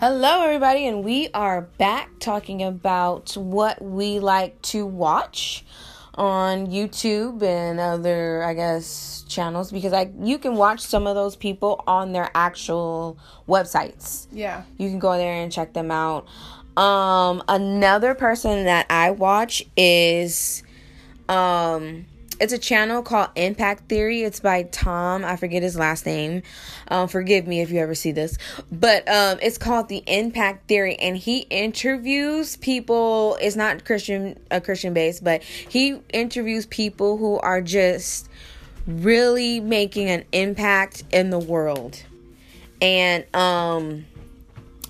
Hello, 0.00 0.42
everybody, 0.42 0.86
and 0.86 1.04
we 1.04 1.28
are 1.32 1.62
back 1.78 2.10
talking 2.18 2.60
about 2.62 3.36
what 3.36 3.80
we 3.80 4.18
like 4.18 4.60
to 4.62 4.84
watch 4.84 5.64
on 6.14 6.66
YouTube 6.66 7.42
and 7.42 7.80
other, 7.80 8.42
I 8.42 8.54
guess, 8.54 9.24
channels 9.28 9.72
because 9.72 9.92
I 9.92 10.10
you 10.20 10.38
can 10.38 10.56
watch 10.56 10.80
some 10.80 11.06
of 11.06 11.14
those 11.14 11.36
people 11.36 11.82
on 11.86 12.12
their 12.12 12.30
actual 12.34 13.18
websites. 13.48 14.26
Yeah. 14.30 14.62
You 14.78 14.90
can 14.90 14.98
go 14.98 15.16
there 15.16 15.42
and 15.42 15.50
check 15.50 15.72
them 15.72 15.90
out. 15.90 16.26
Um, 16.76 17.42
another 17.48 18.14
person 18.14 18.64
that 18.64 18.86
I 18.90 19.10
watch 19.10 19.64
is 19.76 20.62
um 21.28 22.06
it's 22.42 22.52
a 22.52 22.58
channel 22.58 23.04
called 23.04 23.30
Impact 23.36 23.88
Theory. 23.88 24.24
It's 24.24 24.40
by 24.40 24.64
Tom. 24.64 25.24
I 25.24 25.36
forget 25.36 25.62
his 25.62 25.76
last 25.76 26.04
name. 26.04 26.42
Um, 26.88 27.06
forgive 27.06 27.46
me 27.46 27.60
if 27.60 27.70
you 27.70 27.78
ever 27.78 27.94
see 27.94 28.10
this, 28.10 28.36
but 28.72 29.08
um, 29.08 29.38
it's 29.40 29.58
called 29.58 29.88
the 29.88 30.02
Impact 30.08 30.66
Theory, 30.66 30.96
and 30.96 31.16
he 31.16 31.46
interviews 31.50 32.56
people. 32.56 33.38
It's 33.40 33.54
not 33.54 33.84
Christian, 33.84 34.40
a 34.50 34.60
Christian 34.60 34.92
base, 34.92 35.20
but 35.20 35.44
he 35.44 36.00
interviews 36.12 36.66
people 36.66 37.16
who 37.16 37.38
are 37.38 37.62
just 37.62 38.28
really 38.88 39.60
making 39.60 40.10
an 40.10 40.24
impact 40.32 41.04
in 41.12 41.30
the 41.30 41.38
world, 41.38 42.02
and 42.80 43.24
um 43.36 44.04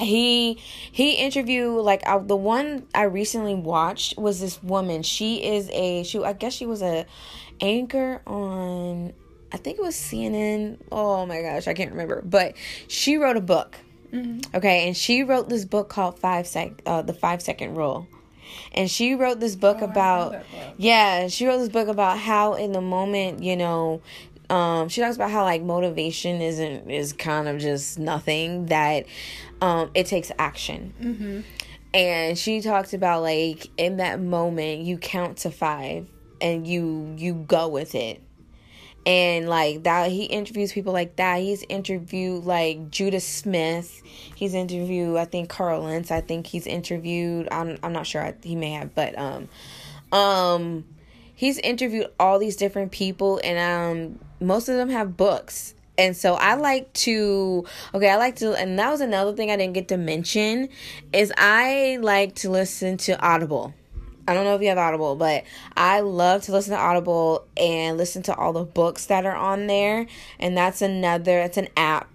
he 0.03 0.55
he 0.91 1.13
interviewed 1.15 1.85
like 1.85 2.07
I, 2.07 2.19
the 2.19 2.37
one 2.37 2.87
I 2.95 3.05
recently 3.05 3.55
watched 3.55 4.19
was 4.19 4.41
this 4.41 4.63
woman. 4.63 5.03
She 5.03 5.45
is 5.45 5.71
a 5.73 6.03
she 6.05 6.23
I 6.23 6.33
guess 6.33 6.53
she 6.53 6.67
was 6.67 6.83
a 6.83 7.07
anchor 7.61 8.23
on 8.27 9.13
I 9.53 9.59
think 9.59 9.79
it 9.79 9.83
was 9.83 9.95
CNN. 9.95 10.79
Oh 10.91 11.27
my 11.27 11.43
gosh, 11.43 11.69
I 11.69 11.75
can't 11.75 11.91
remember. 11.91 12.23
But 12.23 12.55
she 12.89 13.17
wrote 13.17 13.37
a 13.37 13.41
book. 13.43 13.77
Okay, 14.55 14.87
and 14.87 14.97
she 14.97 15.23
wrote 15.23 15.49
this 15.49 15.65
book 15.65 15.89
called 15.89 16.19
Five 16.19 16.47
Sec 16.47 16.83
uh, 16.85 17.03
the 17.03 17.15
Five 17.15 17.41
Second 17.43 17.77
Rule. 17.77 18.07
And 18.75 18.91
she 18.91 19.15
wrote 19.15 19.41
this 19.41 19.57
book 19.57 19.81
about 19.81 20.33
book. 20.33 20.45
yeah, 20.77 21.29
she 21.29 21.47
wrote 21.47 21.59
this 21.59 21.71
book 21.71 21.89
about 21.89 22.19
how 22.19 22.55
in 22.55 22.73
the 22.73 22.81
moment, 22.83 23.43
you 23.43 23.57
know, 23.57 24.03
um, 24.53 24.91
she 24.91 25.01
talks 25.01 25.17
about 25.17 25.31
how 25.31 25.45
like 25.45 25.63
motivation 25.63 26.43
isn't 26.43 26.91
is 26.91 27.15
kind 27.15 27.49
of 27.49 27.59
just 27.59 27.99
nothing 27.99 28.67
that 28.67 29.07
um, 29.63 29.91
it 29.95 30.05
takes 30.07 30.31
action. 30.39 30.93
And 31.95 32.39
she 32.39 32.61
talks 32.61 32.93
about 32.93 33.23
like 33.23 33.71
in 33.79 33.97
that 33.97 34.21
moment 34.21 34.83
you 34.83 34.99
count 34.99 35.39
to 35.39 35.51
five 35.51 36.07
and 36.43 36.67
you 36.67 37.15
you 37.17 37.33
go 37.33 37.69
with 37.69 37.95
it. 37.95 38.23
And 39.07 39.49
like 39.49 39.85
that 39.85 40.11
he 40.11 40.25
interviews 40.25 40.71
people 40.71 40.93
like 40.93 41.17
that. 41.17 41.41
He's 41.41 41.65
interviewed 41.71 42.45
like 42.45 42.91
Judah 42.91 43.21
Smith. 43.21 44.03
He's 44.35 44.53
interviewed 44.53 45.17
I 45.17 45.25
think 45.25 45.49
Carl 45.49 45.85
Lentz. 45.85 46.11
I 46.11 46.21
think 46.21 46.47
he's 46.47 46.67
interviewed 46.67 47.49
I'm 47.51 47.79
I'm 47.83 47.95
not 47.95 48.07
sure 48.07 48.37
he 48.43 48.55
may 48.55 48.73
have, 48.73 48.95
but 48.95 49.19
um 49.19 49.49
um 50.13 50.85
he's 51.35 51.59
interviewed 51.59 52.09
all 52.21 52.39
these 52.39 52.57
different 52.57 52.93
people 52.93 53.41
and 53.43 53.59
um 53.59 54.19
most 54.43 54.69
of 54.69 54.77
them 54.77 54.89
have 54.89 55.17
books 55.17 55.75
and 55.99 56.17
so 56.17 56.35
i 56.35 56.55
like 56.55 56.93
to 56.93 57.65
okay 57.95 58.11
i 58.11 58.17
like 58.17 58.37
to 58.37 58.55
and 58.55 58.79
that 58.79 58.91
was 58.91 59.01
another 59.01 59.35
thing 59.35 59.51
i 59.51 59.57
didn't 59.57 59.75
get 59.75 59.89
to 59.89 59.97
mention 59.97 60.69
is 61.13 61.33
i 61.37 61.99
like 62.01 62.35
to 62.35 62.51
listen 62.51 62.97
to 62.97 63.19
audible 63.21 63.75
I 64.27 64.35
don't 64.35 64.45
know 64.45 64.55
if 64.55 64.63
you 64.63 64.69
have 64.69 64.79
Audible, 64.79 65.17
but 65.17 65.43
I 65.77 66.01
love 66.01 66.43
to 66.43 66.53
listen 66.53 66.73
to 66.75 66.79
Audible 66.79 67.45
and 67.57 67.99
listen 67.99 68.23
to 68.25 68.35
all 68.37 68.53
the 68.53 68.63
books 68.63 69.07
that 69.07 69.27
are 69.27 69.35
on 69.35 69.67
there. 69.67 70.07
And 70.39 70.57
that's 70.57 70.81
another, 70.81 71.41
it's 71.41 71.57
an 71.57 71.69
app. 71.77 72.09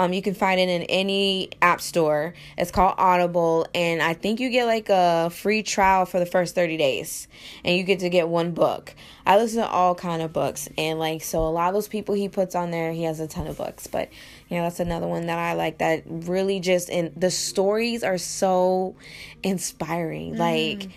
Um, 0.00 0.14
you 0.14 0.22
can 0.22 0.32
find 0.32 0.58
it 0.58 0.70
in 0.70 0.84
any 0.84 1.50
app 1.60 1.82
store. 1.82 2.32
It's 2.56 2.70
called 2.70 2.94
Audible, 2.96 3.66
and 3.74 4.00
I 4.00 4.14
think 4.14 4.40
you 4.40 4.48
get 4.48 4.64
like 4.64 4.88
a 4.88 5.28
free 5.28 5.62
trial 5.62 6.06
for 6.06 6.18
the 6.18 6.24
first 6.24 6.54
thirty 6.54 6.78
days, 6.78 7.28
and 7.66 7.76
you 7.76 7.84
get 7.84 7.98
to 7.98 8.08
get 8.08 8.26
one 8.26 8.52
book. 8.52 8.94
I 9.26 9.36
listen 9.36 9.60
to 9.60 9.68
all 9.68 9.94
kind 9.94 10.22
of 10.22 10.32
books, 10.32 10.70
and 10.78 10.98
like 10.98 11.22
so, 11.22 11.46
a 11.46 11.50
lot 11.50 11.68
of 11.68 11.74
those 11.74 11.86
people 11.86 12.14
he 12.14 12.30
puts 12.30 12.54
on 12.54 12.70
there, 12.70 12.92
he 12.92 13.02
has 13.02 13.20
a 13.20 13.26
ton 13.26 13.46
of 13.46 13.58
books. 13.58 13.88
But 13.88 14.08
you 14.48 14.56
know, 14.56 14.62
that's 14.62 14.80
another 14.80 15.06
one 15.06 15.26
that 15.26 15.38
I 15.38 15.52
like. 15.52 15.76
That 15.78 16.04
really 16.06 16.60
just 16.60 16.88
and 16.88 17.12
the 17.14 17.30
stories 17.30 18.02
are 18.02 18.16
so 18.16 18.96
inspiring. 19.42 20.38
Like 20.38 20.88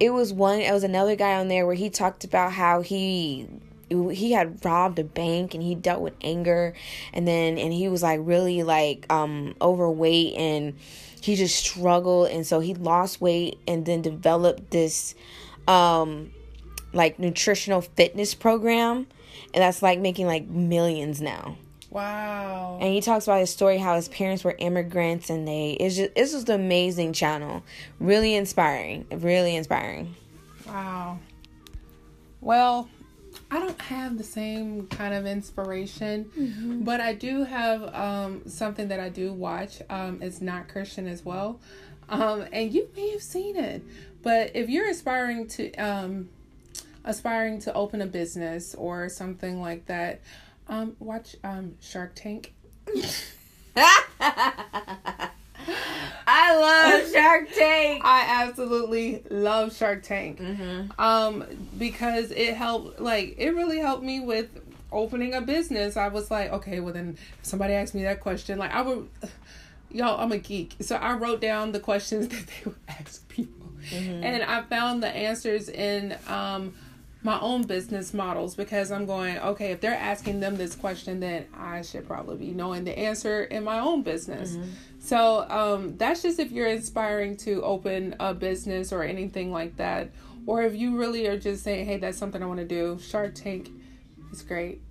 it 0.00 0.08
was 0.08 0.32
one 0.32 0.60
it 0.60 0.72
was 0.72 0.84
another 0.84 1.16
guy 1.16 1.34
on 1.34 1.48
there 1.48 1.66
where 1.66 1.74
he 1.74 1.90
talked 1.90 2.24
about 2.24 2.52
how 2.52 2.80
he 2.80 3.46
he 3.90 4.32
had 4.32 4.64
robbed 4.64 4.98
a 4.98 5.04
bank 5.04 5.54
and 5.54 5.62
he 5.62 5.74
dealt 5.74 6.00
with 6.00 6.14
anger 6.22 6.74
and 7.12 7.26
then 7.26 7.56
and 7.58 7.72
he 7.72 7.88
was 7.88 8.02
like 8.02 8.20
really 8.22 8.62
like 8.62 9.06
um 9.10 9.54
overweight 9.60 10.34
and 10.36 10.74
he 11.20 11.34
just 11.36 11.56
struggled 11.56 12.28
and 12.30 12.46
so 12.46 12.60
he 12.60 12.74
lost 12.74 13.20
weight 13.20 13.58
and 13.66 13.86
then 13.86 14.02
developed 14.02 14.70
this 14.70 15.14
um 15.66 16.30
like 16.92 17.18
nutritional 17.18 17.80
fitness 17.80 18.34
program 18.34 19.06
and 19.54 19.62
that's 19.62 19.82
like 19.82 19.98
making 19.98 20.26
like 20.26 20.46
millions 20.48 21.20
now 21.20 21.56
Wow. 21.90 22.76
and 22.82 22.92
he 22.92 23.00
talks 23.00 23.26
about 23.26 23.40
his 23.40 23.48
story 23.50 23.78
how 23.78 23.96
his 23.96 24.08
parents 24.08 24.44
were 24.44 24.54
immigrants 24.58 25.30
and 25.30 25.48
they 25.48 25.70
it's 25.80 25.96
just 25.96 26.10
it's 26.14 26.32
just 26.32 26.48
an 26.50 26.60
amazing 26.60 27.14
channel 27.14 27.62
really 27.98 28.34
inspiring 28.34 29.06
really 29.10 29.56
inspiring 29.56 30.14
Wow. 30.66 31.18
Well, 32.42 32.88
I 33.50 33.60
don't 33.60 33.80
have 33.82 34.18
the 34.18 34.24
same 34.24 34.86
kind 34.88 35.14
of 35.14 35.24
inspiration, 35.26 36.30
but 36.84 37.00
I 37.00 37.14
do 37.14 37.44
have 37.44 37.94
um, 37.94 38.42
something 38.46 38.88
that 38.88 39.00
I 39.00 39.08
do 39.08 39.32
watch. 39.32 39.80
Um, 39.88 40.18
it's 40.20 40.40
not 40.40 40.68
Christian 40.68 41.06
as 41.06 41.24
well. 41.24 41.58
Um, 42.10 42.44
and 42.52 42.72
you 42.72 42.88
may 42.96 43.10
have 43.10 43.22
seen 43.22 43.56
it, 43.56 43.82
but 44.22 44.52
if 44.54 44.68
you're 44.68 44.88
aspiring 44.88 45.46
to 45.48 45.72
um, 45.76 46.28
aspiring 47.04 47.58
to 47.60 47.72
open 47.74 48.02
a 48.02 48.06
business 48.06 48.74
or 48.74 49.08
something 49.08 49.60
like 49.60 49.86
that, 49.86 50.20
um, 50.68 50.96
watch 50.98 51.36
um, 51.42 51.74
Shark 51.80 52.12
Tank. 52.14 52.52
i 56.48 56.94
love 57.00 57.12
shark 57.12 57.48
tank 57.54 58.02
I 58.04 58.44
absolutely 58.44 59.22
love 59.30 59.76
Shark 59.76 60.02
Tank. 60.02 60.40
Um, 60.98 61.44
because 61.78 62.30
it 62.30 62.54
helped, 62.54 63.00
like, 63.00 63.34
it 63.38 63.50
really 63.50 63.78
helped 63.78 64.02
me 64.02 64.20
with 64.20 64.48
opening 64.90 65.34
a 65.34 65.40
business. 65.40 65.96
I 65.96 66.08
was 66.08 66.30
like, 66.30 66.50
okay, 66.52 66.80
well 66.80 66.94
then, 66.94 67.16
if 67.38 67.46
somebody 67.46 67.74
asked 67.74 67.94
me 67.94 68.02
that 68.04 68.20
question, 68.20 68.58
like, 68.58 68.72
I 68.72 68.82
would, 68.82 69.08
y'all, 69.90 70.20
I'm 70.20 70.32
a 70.32 70.38
geek, 70.38 70.76
so 70.80 70.96
I 70.96 71.14
wrote 71.14 71.40
down 71.40 71.72
the 71.72 71.80
questions 71.80 72.28
that 72.34 72.46
they 72.46 72.64
would 72.64 72.76
ask 72.88 73.28
people, 73.28 73.72
and 73.92 74.42
I 74.42 74.62
found 74.62 75.02
the 75.02 75.08
answers 75.08 75.68
in 75.68 76.16
um 76.26 76.74
my 77.22 77.38
own 77.40 77.62
business 77.64 78.14
models 78.14 78.54
because 78.54 78.92
I'm 78.92 79.04
going, 79.04 79.38
okay, 79.38 79.72
if 79.72 79.80
they're 79.80 79.92
asking 79.92 80.38
them 80.38 80.56
this 80.56 80.76
question, 80.76 81.18
then 81.18 81.46
I 81.52 81.82
should 81.82 82.06
probably 82.06 82.36
be 82.36 82.52
knowing 82.52 82.84
the 82.84 82.96
answer 82.96 83.42
in 83.42 83.64
my 83.64 83.80
own 83.80 84.02
business. 84.02 84.56
So 85.08 85.48
um, 85.48 85.96
that's 85.96 86.20
just 86.20 86.38
if 86.38 86.52
you're 86.52 86.66
inspiring 86.66 87.38
to 87.38 87.62
open 87.62 88.14
a 88.20 88.34
business 88.34 88.92
or 88.92 89.02
anything 89.02 89.50
like 89.50 89.76
that. 89.76 90.10
Or 90.44 90.64
if 90.64 90.76
you 90.76 90.98
really 90.98 91.26
are 91.28 91.38
just 91.38 91.64
saying, 91.64 91.86
hey, 91.86 91.96
that's 91.96 92.18
something 92.18 92.42
I 92.42 92.46
want 92.46 92.60
to 92.60 92.66
do, 92.66 92.98
Shark 93.00 93.34
Tank 93.34 93.70
is 94.30 94.42
great. 94.42 94.82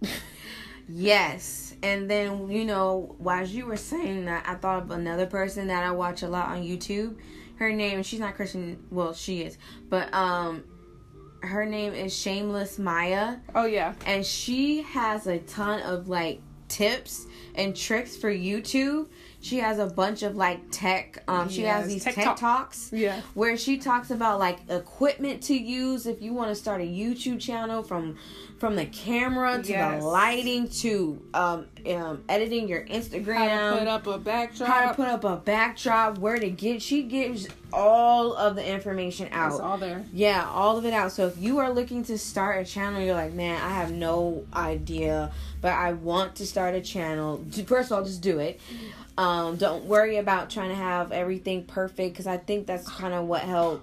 yes 0.90 1.76
and 1.84 2.10
then 2.10 2.50
you 2.50 2.64
know 2.64 3.14
while 3.18 3.46
you 3.46 3.66
were 3.66 3.76
saying 3.76 4.24
that 4.24 4.42
i 4.48 4.56
thought 4.56 4.84
of 4.84 4.92
another 4.92 5.26
person 5.26 5.68
that 5.68 5.84
i 5.84 5.92
watch 5.92 6.24
a 6.24 6.28
lot 6.30 6.48
on 6.48 6.64
youtube 6.64 7.14
her 7.58 7.74
name 7.74 8.02
she's 8.02 8.22
not 8.22 8.36
christian 8.36 8.82
well 8.90 9.14
she 9.14 9.42
is 9.42 9.58
but 9.90 10.12
um 10.14 10.64
her 11.42 11.66
name 11.66 11.94
is 11.94 12.18
shameless 12.18 12.80
maya 12.80 13.36
oh, 13.54 13.66
yeah. 13.66 13.94
and 14.06 14.26
she 14.26 14.82
has 14.82 15.28
a 15.28 15.40
ton 15.40 15.82
of 15.82 16.08
like 16.08 16.40
tips 16.68 17.28
and 17.56 17.76
tricks 17.76 18.16
for 18.16 18.32
YouTube. 18.32 19.08
She 19.40 19.58
has 19.60 19.78
a 19.80 19.86
bunch 19.86 20.24
of 20.24 20.36
like 20.36 20.60
tech. 20.72 21.24
Um, 21.28 21.48
she 21.48 21.62
has 21.64 21.88
these 21.88 22.04
tech 22.04 22.16
tech, 22.16 22.26
talk. 22.26 22.38
talks. 22.38 22.90
Yeah. 22.92 23.22
where 23.34 23.56
she 23.56 23.78
talks 23.78 24.10
about 24.10 24.40
like 24.40 24.60
equipment 24.70 25.44
to 25.44 25.56
use 25.56 26.06
if 26.08 26.22
you 26.22 26.34
want 26.34 26.50
to 26.50 26.56
start 26.56 26.82
a 26.82 26.86
YouTube 26.86 27.40
channel 27.40 27.84
from 27.84 28.18
from 28.60 28.76
the 28.76 28.86
camera 28.88 29.62
to 29.62 29.70
Yes. 29.70 30.02
the 30.02 30.08
lighting 30.08 30.68
to 30.68 31.22
um, 31.36 31.68
um 31.86 32.24
editing 32.28 32.68
your 32.68 32.84
Instagram. 32.86 33.36
How 33.48 33.74
to 33.74 33.80
put 33.80 33.88
up 33.88 34.08
a 34.08 34.18
backdrop. 34.18 34.70
how 34.70 34.88
to 34.90 34.94
put 34.96 35.08
up 35.08 35.24
a 35.24 35.36
backdrop, 35.38 36.18
where 36.18 36.40
to 36.40 36.50
get. 36.50 36.82
She 36.82 37.04
gives 37.04 37.48
all 37.72 38.34
of 38.34 38.56
the 38.56 38.66
information 38.68 39.28
out. 39.32 39.52
It's 39.52 39.60
all 39.60 39.78
there. 39.78 40.04
Yeah, 40.12 40.50
all 40.50 40.78
of 40.78 40.86
it 40.86 40.94
out. 40.94 41.12
So 41.12 41.28
if 41.28 41.38
you 41.38 41.60
are 41.60 41.72
looking 41.72 42.04
to 42.06 42.18
start 42.18 42.60
a 42.60 42.66
channel, 42.66 43.02
you're 43.02 43.14
like, 43.14 43.34
man, 43.34 43.62
I 43.62 43.70
have 43.70 43.92
no 43.92 44.46
idea, 44.54 45.32
but 45.62 45.74
I 45.74 45.94
want 45.94 46.36
to 46.38 46.48
start 46.48 46.74
a 46.74 46.82
channel. 46.82 47.46
First 47.68 47.92
of 47.92 48.00
all, 48.00 48.04
just 48.04 48.22
do 48.22 48.40
it. 48.40 48.60
Um, 49.20 49.27
don't 49.58 49.86
worry 49.86 50.18
about 50.18 50.50
trying 50.50 50.70
to 50.70 50.76
have 50.76 51.12
everything 51.12 51.64
perfect 51.66 52.14
because 52.14 52.28
I 52.28 52.38
think 52.38 52.68
that's 52.68 52.88
kind 52.88 53.14
of 53.14 53.26
what 53.26 53.42
held, 53.42 53.82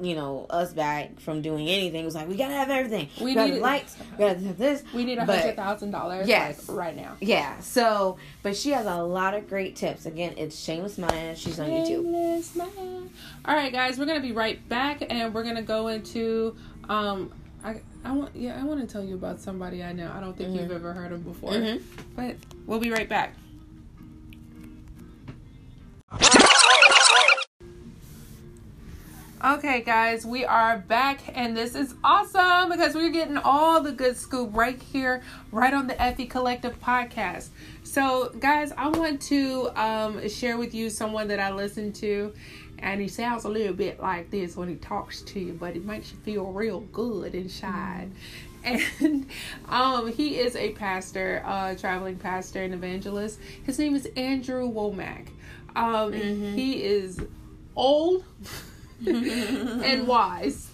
you 0.00 0.14
know, 0.14 0.46
us 0.48 0.72
back 0.72 1.18
from 1.20 1.42
doing 1.42 1.68
anything. 1.68 2.02
It 2.02 2.04
was 2.04 2.14
like 2.14 2.28
we 2.28 2.36
gotta 2.36 2.54
have 2.54 2.70
everything. 2.70 3.08
We 3.18 3.26
We, 3.26 3.34
gotta 3.34 3.52
need- 3.54 3.60
lights. 3.60 3.96
We 4.12 4.18
gotta 4.24 4.38
have 4.40 4.58
this. 4.58 4.82
We 4.94 5.04
need 5.04 5.18
a 5.18 5.24
hundred 5.24 5.56
thousand 5.56 5.90
dollars 5.90 6.28
Yes. 6.28 6.68
like 6.68 6.78
right 6.78 6.96
now. 6.96 7.16
Yeah. 7.20 7.58
So, 7.60 8.16
but 8.42 8.56
she 8.56 8.70
has 8.70 8.86
a 8.86 9.02
lot 9.02 9.34
of 9.34 9.48
great 9.48 9.76
tips. 9.76 10.06
Again, 10.06 10.34
it's 10.36 10.58
Shameless 10.58 10.98
Maya. 10.98 11.34
She's 11.36 11.58
on 11.60 11.68
YouTube. 11.68 12.04
Shameless 12.04 12.56
man. 12.56 13.10
All 13.44 13.54
right, 13.54 13.72
guys, 13.72 13.98
we're 13.98 14.06
gonna 14.06 14.20
be 14.20 14.32
right 14.32 14.66
back, 14.68 15.02
and 15.10 15.34
we're 15.34 15.44
gonna 15.44 15.62
go 15.62 15.88
into. 15.88 16.56
Um, 16.88 17.32
I 17.64 17.80
I 18.04 18.12
want 18.12 18.34
yeah 18.34 18.58
I 18.58 18.64
want 18.64 18.80
to 18.80 18.86
tell 18.86 19.04
you 19.04 19.14
about 19.16 19.40
somebody 19.40 19.82
I 19.84 19.92
know. 19.92 20.10
I 20.14 20.20
don't 20.20 20.34
think 20.36 20.58
you've 20.58 20.70
ever 20.70 20.92
heard 20.94 21.12
of 21.12 21.24
before, 21.24 21.50
Mhm. 21.52 21.82
but 22.16 22.36
we'll 22.66 22.78
be 22.80 22.90
right 22.90 23.08
back. 23.08 23.34
Okay, 29.42 29.80
guys, 29.80 30.26
we 30.26 30.44
are 30.44 30.76
back, 30.76 31.20
and 31.34 31.56
this 31.56 31.74
is 31.74 31.94
awesome 32.04 32.68
because 32.68 32.94
we're 32.94 33.08
getting 33.08 33.38
all 33.38 33.80
the 33.80 33.90
good 33.90 34.14
scoop 34.14 34.50
right 34.52 34.78
here, 34.92 35.22
right 35.50 35.72
on 35.72 35.86
the 35.86 35.98
Effie 36.00 36.26
Collective 36.26 36.78
podcast. 36.78 37.48
So, 37.82 38.34
guys, 38.38 38.70
I 38.76 38.88
want 38.88 39.22
to 39.22 39.70
um, 39.80 40.28
share 40.28 40.58
with 40.58 40.74
you 40.74 40.90
someone 40.90 41.26
that 41.28 41.40
I 41.40 41.54
listen 41.54 41.90
to, 41.94 42.34
and 42.80 43.00
he 43.00 43.08
sounds 43.08 43.44
a 43.44 43.48
little 43.48 43.72
bit 43.72 43.98
like 43.98 44.30
this 44.30 44.56
when 44.56 44.68
he 44.68 44.74
talks 44.74 45.22
to 45.22 45.40
you, 45.40 45.54
but 45.54 45.74
it 45.74 45.86
makes 45.86 46.12
you 46.12 46.18
feel 46.18 46.52
real 46.52 46.80
good 46.92 47.34
inside. 47.34 48.10
And 48.62 49.26
um, 49.70 50.12
he 50.12 50.38
is 50.38 50.54
a 50.54 50.72
pastor, 50.72 51.42
uh, 51.46 51.74
traveling 51.76 52.16
pastor 52.16 52.62
and 52.62 52.74
evangelist. 52.74 53.40
His 53.64 53.78
name 53.78 53.94
is 53.94 54.04
Andrew 54.18 54.70
Wommack. 54.70 55.28
Um, 55.74 56.12
He 56.12 56.84
is 56.84 57.18
old 57.74 58.22
and 59.06 60.06
wise. 60.06 60.68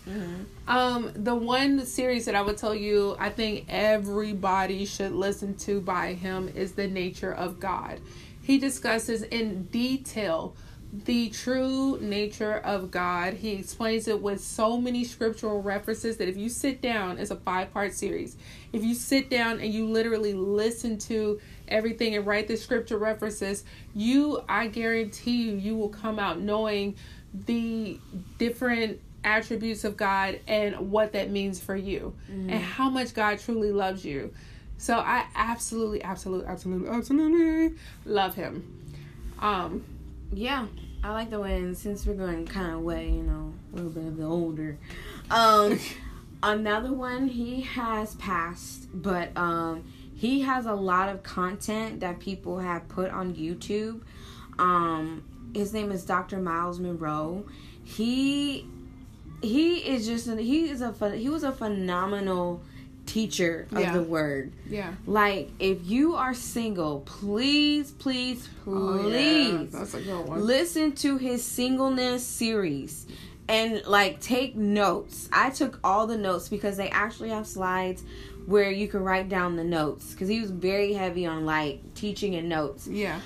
Um, 0.66 1.12
the 1.14 1.34
one 1.34 1.86
series 1.86 2.24
that 2.24 2.34
I 2.34 2.42
would 2.42 2.56
tell 2.56 2.74
you, 2.74 3.16
I 3.18 3.30
think 3.30 3.66
everybody 3.68 4.84
should 4.84 5.12
listen 5.12 5.56
to 5.58 5.80
by 5.80 6.14
him 6.14 6.48
is 6.48 6.72
The 6.72 6.88
Nature 6.88 7.32
of 7.32 7.60
God. 7.60 8.00
He 8.42 8.58
discusses 8.58 9.22
in 9.22 9.64
detail 9.64 10.56
the 11.04 11.28
true 11.30 11.98
nature 12.00 12.58
of 12.58 12.90
God. 12.90 13.34
He 13.34 13.52
explains 13.52 14.08
it 14.08 14.20
with 14.22 14.40
so 14.40 14.80
many 14.80 15.04
scriptural 15.04 15.60
references 15.60 16.16
that 16.16 16.28
if 16.28 16.36
you 16.36 16.48
sit 16.48 16.80
down, 16.80 17.18
it's 17.18 17.30
a 17.30 17.36
five 17.36 17.72
part 17.72 17.92
series. 17.92 18.36
If 18.72 18.84
you 18.84 18.94
sit 18.94 19.28
down 19.28 19.60
and 19.60 19.72
you 19.72 19.86
literally 19.86 20.32
listen 20.32 20.96
to 20.98 21.40
everything 21.68 22.14
and 22.14 22.26
write 22.26 22.48
the 22.48 22.56
scripture 22.56 22.98
references, 22.98 23.64
you, 23.94 24.42
I 24.48 24.68
guarantee 24.68 25.42
you, 25.42 25.56
you 25.56 25.76
will 25.76 25.88
come 25.88 26.18
out 26.18 26.40
knowing 26.40 26.96
the 27.46 27.98
different 28.38 29.00
attributes 29.24 29.84
of 29.84 29.96
God 29.96 30.38
and 30.46 30.90
what 30.90 31.12
that 31.12 31.30
means 31.30 31.60
for 31.60 31.74
you 31.76 32.14
and 32.28 32.62
how 32.62 32.88
much 32.88 33.12
God 33.12 33.38
truly 33.38 33.72
loves 33.72 34.04
you. 34.04 34.32
So 34.78 34.96
I 34.98 35.26
absolutely, 35.34 36.02
absolutely, 36.02 36.46
absolutely, 36.46 36.88
absolutely 36.88 37.76
love 38.04 38.34
him. 38.34 38.72
Um, 39.40 39.84
Yeah, 40.32 40.66
I 41.02 41.10
like 41.12 41.30
the 41.30 41.38
way, 41.40 41.56
and 41.56 41.76
since 41.76 42.04
we're 42.06 42.14
going 42.14 42.46
kind 42.46 42.72
of 42.74 42.80
way, 42.80 43.08
you 43.08 43.22
know, 43.22 43.52
a 43.72 43.76
little 43.76 43.90
bit 43.90 44.06
of 44.06 44.16
the 44.16 44.24
older. 44.24 44.76
Um, 45.30 45.78
another 46.42 46.92
one 46.92 47.28
he 47.28 47.60
has 47.62 48.14
passed, 48.16 48.88
but 48.92 49.30
um, 49.36 49.84
he 50.14 50.40
has 50.42 50.66
a 50.66 50.74
lot 50.74 51.08
of 51.08 51.22
content 51.22 52.00
that 52.00 52.18
people 52.20 52.58
have 52.58 52.88
put 52.88 53.10
on 53.10 53.34
YouTube. 53.34 54.02
Um, 54.58 55.22
his 55.56 55.72
name 55.72 55.90
is 55.90 56.04
Dr. 56.04 56.38
Myles 56.38 56.78
Munroe. 56.78 57.44
He 57.84 58.66
he 59.42 59.76
is 59.78 60.06
just 60.06 60.26
an, 60.28 60.38
he 60.38 60.68
is 60.70 60.80
a 60.82 60.92
he 61.16 61.28
was 61.28 61.44
a 61.44 61.52
phenomenal 61.52 62.62
teacher 63.06 63.68
of 63.70 63.78
Yeah. 63.80 63.92
the 63.92 64.02
word. 64.02 64.52
yeah. 64.68 64.92
Like, 65.06 65.50
if 65.60 65.78
you 65.86 66.16
are 66.16 66.34
single, 66.34 67.00
please, 67.06 67.92
please, 67.92 68.48
oh, 68.66 68.98
please 69.02 69.70
Oh, 69.74 69.78
that's 69.78 69.94
a 69.94 70.00
good 70.00 70.26
one. 70.26 70.44
listen 70.44 70.90
to 70.96 71.16
his 71.16 71.44
singleness 71.44 72.26
series 72.26 73.06
and 73.48 73.84
like 73.86 74.20
take 74.20 74.56
notes. 74.56 75.28
I 75.32 75.50
took 75.50 75.78
all 75.84 76.08
the 76.08 76.18
notes 76.18 76.48
because 76.48 76.76
they 76.76 76.88
actually 76.90 77.28
have 77.30 77.46
slides 77.46 78.02
where 78.46 78.72
you 78.72 78.88
can 78.88 79.04
write 79.04 79.28
down 79.28 79.54
the 79.54 79.64
notes 79.64 80.10
because 80.12 80.28
he 80.28 80.40
was 80.40 80.50
very 80.50 80.92
heavy 80.92 81.26
on 81.26 81.44
like 81.46 81.94
teaching 81.94 82.34
and 82.34 82.48
notes. 82.48 82.88
Yeah. 82.88 83.20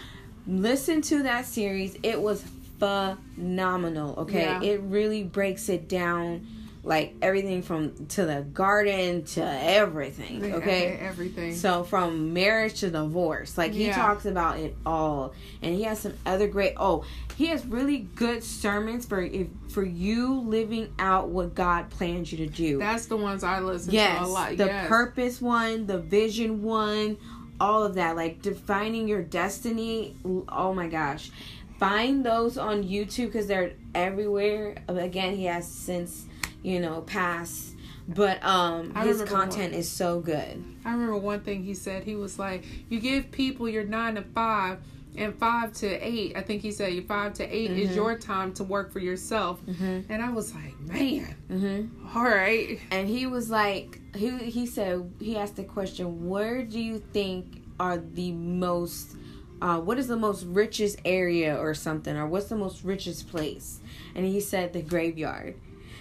Listen 0.50 1.00
to 1.02 1.22
that 1.22 1.46
series. 1.46 1.96
It 2.02 2.20
was 2.20 2.44
phenomenal. 2.80 4.14
Okay, 4.18 4.42
Yeah. 4.42 4.62
it 4.62 4.80
really 4.82 5.22
breaks 5.22 5.68
it 5.68 5.88
down. 5.88 6.46
Like 6.82 7.14
everything 7.20 7.60
from 7.60 8.06
to 8.08 8.24
the 8.24 8.40
garden 8.54 9.22
to 9.34 9.44
everything. 9.44 10.54
Okay, 10.54 10.96
Everything. 10.98 11.54
so 11.54 11.84
from 11.84 12.32
marriage 12.32 12.80
to 12.80 12.88
divorce, 12.90 13.58
like 13.58 13.72
he 13.72 13.84
Yeah. 13.88 13.96
talks 13.96 14.24
about 14.24 14.58
it 14.58 14.74
all, 14.86 15.34
and 15.60 15.74
he 15.74 15.82
has 15.82 15.98
some 15.98 16.14
other 16.24 16.48
great. 16.48 16.72
Oh, 16.78 17.04
he 17.36 17.46
has 17.48 17.66
really 17.66 18.08
good 18.16 18.42
sermons 18.42 19.04
for 19.04 19.20
if 19.20 19.48
for 19.68 19.84
you 19.84 20.40
living 20.40 20.88
out 20.98 21.28
what 21.28 21.54
God 21.54 21.90
plans 21.90 22.32
you 22.32 22.38
to 22.38 22.46
do. 22.46 22.78
That's 22.78 23.04
the 23.06 23.16
ones 23.18 23.44
I 23.44 23.60
listen 23.60 23.92
yes, 23.92 24.18
to 24.18 24.24
a 24.24 24.26
lot. 24.26 24.56
the 24.56 24.64
yes. 24.64 24.88
purpose 24.88 25.38
one, 25.42 25.86
the 25.86 25.98
vision 25.98 26.62
one, 26.62 27.18
all 27.60 27.84
of 27.84 27.94
that, 27.94 28.16
like 28.16 28.42
defining 28.42 29.06
your 29.06 29.22
destiny. 29.22 30.16
Oh 30.48 30.72
my 30.74 30.88
gosh, 30.88 31.30
find 31.78 32.24
those 32.24 32.58
on 32.58 32.82
YouTube 32.84 33.26
because 33.26 33.46
they're 33.46 33.72
everywhere. 33.94 34.76
Again, 34.88 35.36
he 35.36 35.44
has 35.44 35.66
since 35.68 36.26
you 36.62 36.80
know 36.80 37.02
passed, 37.02 37.76
but 38.08 38.42
um, 38.44 38.92
I 38.94 39.06
his 39.06 39.22
content 39.22 39.72
one. 39.72 39.80
is 39.80 39.88
so 39.88 40.20
good. 40.20 40.64
I 40.84 40.92
remember 40.92 41.16
one 41.16 41.40
thing 41.40 41.62
he 41.62 41.74
said. 41.74 42.04
He 42.04 42.16
was 42.16 42.38
like, 42.38 42.64
"You 42.88 42.98
give 42.98 43.30
people 43.30 43.68
your 43.68 43.84
nine 43.84 44.14
to 44.14 44.22
five, 44.22 44.78
and 45.16 45.34
five 45.34 45.72
to 45.74 45.86
eight. 46.06 46.36
I 46.36 46.42
think 46.42 46.62
he 46.62 46.70
said 46.70 46.92
five 47.06 47.34
to 47.34 47.44
8 47.44 47.70
is 47.72 47.94
your 47.96 48.16
time 48.18 48.52
to 48.54 48.64
work 48.64 48.92
for 48.92 49.00
yourself." 49.00 49.60
And 50.08 50.22
I 50.22 50.30
was 50.30 50.54
like, 50.54 50.78
"Man, 50.80 51.34
Mm-hmm. 51.50 52.16
all 52.16 52.24
right." 52.24 52.78
And 52.90 53.08
he 53.08 53.26
was 53.26 53.50
like, 53.50 54.00
he 54.14 54.30
he 54.50 54.66
said 54.66 55.10
he 55.20 55.36
asked 55.36 55.56
the 55.56 55.64
question, 55.64 56.28
where 56.28 56.62
do 56.64 56.78
you 56.80 56.98
think 57.12 57.62
are 57.78 57.96
the 57.98 58.30
most, 58.32 59.16
uh, 59.62 59.80
what 59.80 59.98
is 59.98 60.06
the 60.06 60.16
most 60.16 60.44
richest 60.44 60.98
area 61.04 61.56
or 61.58 61.72
something, 61.74 62.16
or 62.16 62.26
what's 62.26 62.46
the 62.48 62.56
most 62.56 62.84
richest 62.84 63.28
place? 63.28 63.80
And 64.14 64.26
he 64.26 64.40
said 64.40 64.72
the 64.72 64.82
graveyard, 64.82 65.54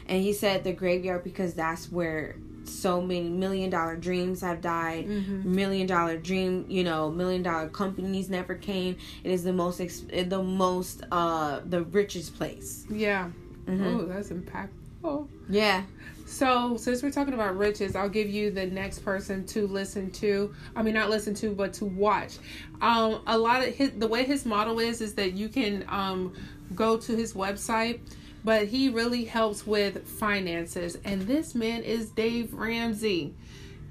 and 0.08 0.22
he 0.22 0.34
said 0.34 0.64
the 0.64 0.74
graveyard 0.74 1.24
because 1.24 1.54
that's 1.54 1.92
where 1.92 2.36
so 2.70 3.02
many 3.02 3.30
million 3.30 3.70
dollar 3.70 3.96
dreams 3.96 4.42
have 4.42 4.62
died 4.62 5.08
million 5.08 5.88
dollar 5.88 6.18
dream 6.18 6.66
you 6.70 6.84
know 6.84 7.10
million 7.10 7.42
dollar 7.44 7.68
companies 7.70 8.30
never 8.30 8.56
came 8.56 8.96
it 9.24 9.32
is 9.32 9.44
the 9.44 9.54
most 9.54 9.82
ex- 9.82 10.06
the 10.28 10.42
most 10.44 11.04
uh 11.12 11.60
the 11.66 11.84
richest 11.84 12.36
place 12.38 12.86
Yeah. 12.90 13.30
Mm-hmm. 13.66 13.86
Oh, 13.86 14.06
that's 14.06 14.30
impactful. 14.30 15.28
yeah 15.50 15.84
So, 16.26 16.78
since 16.78 17.02
we're 17.02 17.12
talking 17.12 17.34
about 17.34 17.58
riches, 17.58 17.96
I'll 17.96 18.08
give 18.10 18.30
you 18.30 18.52
the 18.52 18.68
next 18.68 19.00
person 19.00 19.46
to 19.48 19.66
listen 19.66 20.12
to. 20.22 20.54
I 20.76 20.84
mean, 20.84 20.94
not 20.94 21.10
listen 21.10 21.34
to, 21.36 21.56
but 21.56 21.74
to 21.74 21.86
watch. 21.86 22.38
Um, 22.82 23.22
a 23.26 23.36
lot 23.36 23.68
of 23.68 23.74
his, 23.74 23.92
the 23.98 24.08
way 24.08 24.24
his 24.26 24.46
model 24.46 24.80
is, 24.80 25.02
is 25.02 25.16
that 25.16 25.34
you 25.34 25.50
can 25.50 25.86
um, 25.90 26.34
go 26.76 26.98
to 26.98 27.16
his 27.16 27.34
website, 27.34 28.00
but 28.44 28.68
he 28.68 28.90
really 28.90 29.26
helps 29.26 29.66
with 29.66 30.08
finances. 30.08 30.98
And 31.04 31.24
this 31.24 31.56
man 31.56 31.84
is 31.84 32.10
Dave 32.10 32.54
Ramsey. 32.54 33.34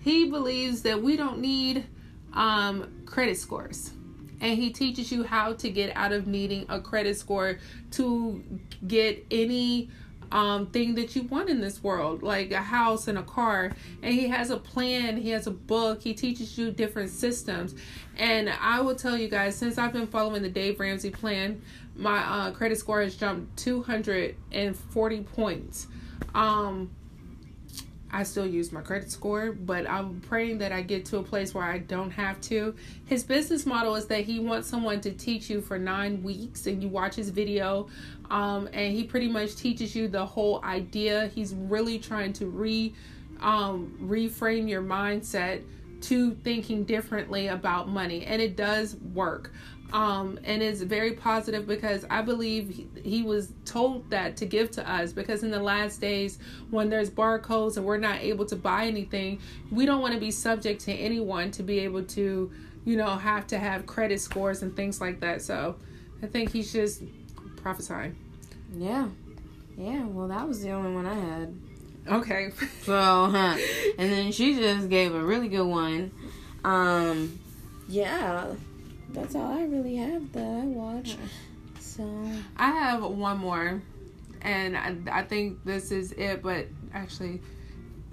He 0.01 0.31
believes 0.31 0.83
that 0.83 1.03
we 1.03 1.17
don't 1.17 1.39
need 1.41 1.87
um, 2.33 3.03
credit 3.05 3.37
scores. 3.37 3.91
And 4.41 4.57
he 4.57 4.71
teaches 4.71 5.11
you 5.11 5.25
how 5.25 5.55
to 5.55 5.71
get 5.71 5.95
out 5.97 6.13
of 6.13 6.27
needing 6.27 6.65
a 6.69 6.81
credit 6.81 7.17
score 7.17 7.59
to 7.93 8.43
get 8.87 9.27
any 9.31 9.91
um 10.33 10.67
thing 10.67 10.95
that 10.95 11.17
you 11.17 11.23
want 11.25 11.49
in 11.49 11.61
this 11.61 11.83
world 11.83 12.23
like 12.23 12.51
a 12.53 12.63
house 12.63 13.09
and 13.09 13.19
a 13.19 13.23
car. 13.23 13.73
And 14.03 14.15
he 14.15 14.29
has 14.29 14.51
a 14.51 14.57
plan 14.57 15.17
he 15.17 15.31
has 15.31 15.47
a 15.47 15.51
book 15.51 16.03
he 16.03 16.15
teaches 16.15 16.59
you 16.59 16.71
different 16.71 17.11
systems. 17.11 17.75
And 18.17 18.51
i 18.61 18.81
will 18.81 18.97
tell 18.97 19.17
you 19.17 19.29
guys 19.29 19.57
since 19.57 19.79
i've 19.79 19.93
been 19.93 20.07
following 20.07 20.43
the 20.43 20.49
dave 20.49 20.81
ramsey 20.81 21.11
plan 21.11 21.63
my 21.95 22.19
uh, 22.19 22.51
credit 22.53 22.79
score 22.79 23.03
has 23.03 23.17
jumped 23.17 23.57
240 23.59 25.21
points. 25.23 25.87
Um 26.35 26.91
I 28.11 28.23
still 28.23 28.47
use 28.47 28.73
my 28.73 28.81
credit 28.81 29.11
score, 29.11 29.53
but 29.53 29.89
I'm 29.89 30.21
praying 30.21 30.59
that 30.59 30.73
I 30.73 30.83
get 30.83 31.05
to 31.07 31.19
a 31.19 31.23
place 31.23 31.55
where 31.55 31.65
I 31.65 31.79
don't 31.79 32.11
have 32.11 32.41
to. 32.43 32.75
His 33.05 33.23
business 33.23 33.67
model 33.67 33.95
is 33.97 34.07
that 34.07 34.25
he 34.25 34.41
wants 34.41 34.69
someone 34.69 35.01
to 35.03 35.13
teach 35.13 35.51
you 35.51 35.61
for 35.61 35.79
nine 35.79 36.23
weeks, 36.23 36.67
and 36.67 36.83
you 36.83 36.89
watch 36.89 37.15
his 37.15 37.31
video, 37.31 37.89
um, 38.31 38.69
and 38.73 38.95
he 38.95 39.05
pretty 39.05 39.29
much 39.29 39.57
teaches 39.57 39.95
you 39.95 40.09
the 40.09 40.25
whole 40.25 40.65
idea. 40.65 41.31
He's 41.35 41.55
really 41.55 41.99
trying 41.99 42.33
to 42.35 42.47
re 42.47 42.95
um, 43.41 43.97
reframe 44.03 44.69
your 44.69 44.83
mindset 44.83 45.63
to 46.01 46.33
thinking 46.45 46.85
differently 46.85 47.49
about 47.49 47.89
money, 47.89 48.25
and 48.25 48.41
it 48.41 48.57
does 48.57 48.97
work 48.97 49.53
um, 49.93 50.39
and 50.45 50.63
it's 50.63 50.83
very 50.83 51.13
positive 51.13 51.67
because 51.67 52.05
I 52.11 52.21
believe 52.21 52.69
he, 52.69 52.89
he 53.03 53.23
was 53.23 53.53
told 53.65 54.11
that 54.11 54.37
to 54.39 54.47
give 54.47 54.71
to 54.73 54.91
us 54.91 55.13
because 55.13 55.43
in 55.43 55.51
the 55.51 55.63
last 55.63 56.01
days 56.01 56.39
when 56.71 56.91
there's 56.91 57.09
barcodes 57.09 57.79
and 57.79 57.87
we're 57.87 57.97
not 57.97 58.21
able 58.21 58.45
to 58.47 58.57
buy 58.57 58.85
anything, 58.87 59.41
we 59.71 59.87
don't 59.87 60.03
want 60.03 60.13
to 60.13 60.21
be 60.21 60.31
subject 60.31 60.83
to 60.83 60.93
anyone 60.93 61.51
to 61.53 61.63
be 61.63 61.79
able 61.81 62.03
to, 62.03 62.51
you 62.85 62.97
know, 62.97 63.17
have 63.17 63.47
to 63.47 63.59
have 63.59 63.87
credit 63.87 64.21
scores 64.21 64.63
and 64.63 64.77
things 64.77 65.01
like 65.01 65.21
that. 65.21 65.41
So 65.41 65.77
I 66.23 66.27
think 66.27 66.53
he's 66.53 66.71
just 66.71 67.03
prophesying. 67.57 68.15
Yeah. 68.77 69.09
Yeah, 69.79 70.05
well, 70.05 70.29
that 70.29 70.47
was 70.47 70.61
the 70.61 70.71
only 70.73 70.93
one 70.93 71.07
I 71.07 71.15
had. 71.15 71.55
Okay. 72.09 72.51
So, 72.83 72.93
huh. 73.33 73.57
And 73.99 74.13
then 74.13 74.33
she 74.33 74.55
just 74.55 74.91
gave 74.91 75.15
a 75.15 75.23
really 75.23 75.49
good 75.49 75.67
one. 75.67 76.11
Um, 76.63 77.39
yeah, 77.89 78.49
that's 79.11 79.35
all 79.35 79.53
I 79.59 79.65
really 79.65 79.97
have 79.97 80.33
that 80.33 80.41
I 80.41 80.65
watch. 80.67 81.17
So, 81.81 82.09
I 82.57 82.71
have 82.71 83.03
one 83.03 83.39
more. 83.39 83.83
and 84.43 84.77
I, 84.77 84.97
I 85.11 85.23
think 85.23 85.65
this 85.65 85.91
is 85.91 86.13
it. 86.13 86.43
But 86.43 86.67
actually, 86.95 87.41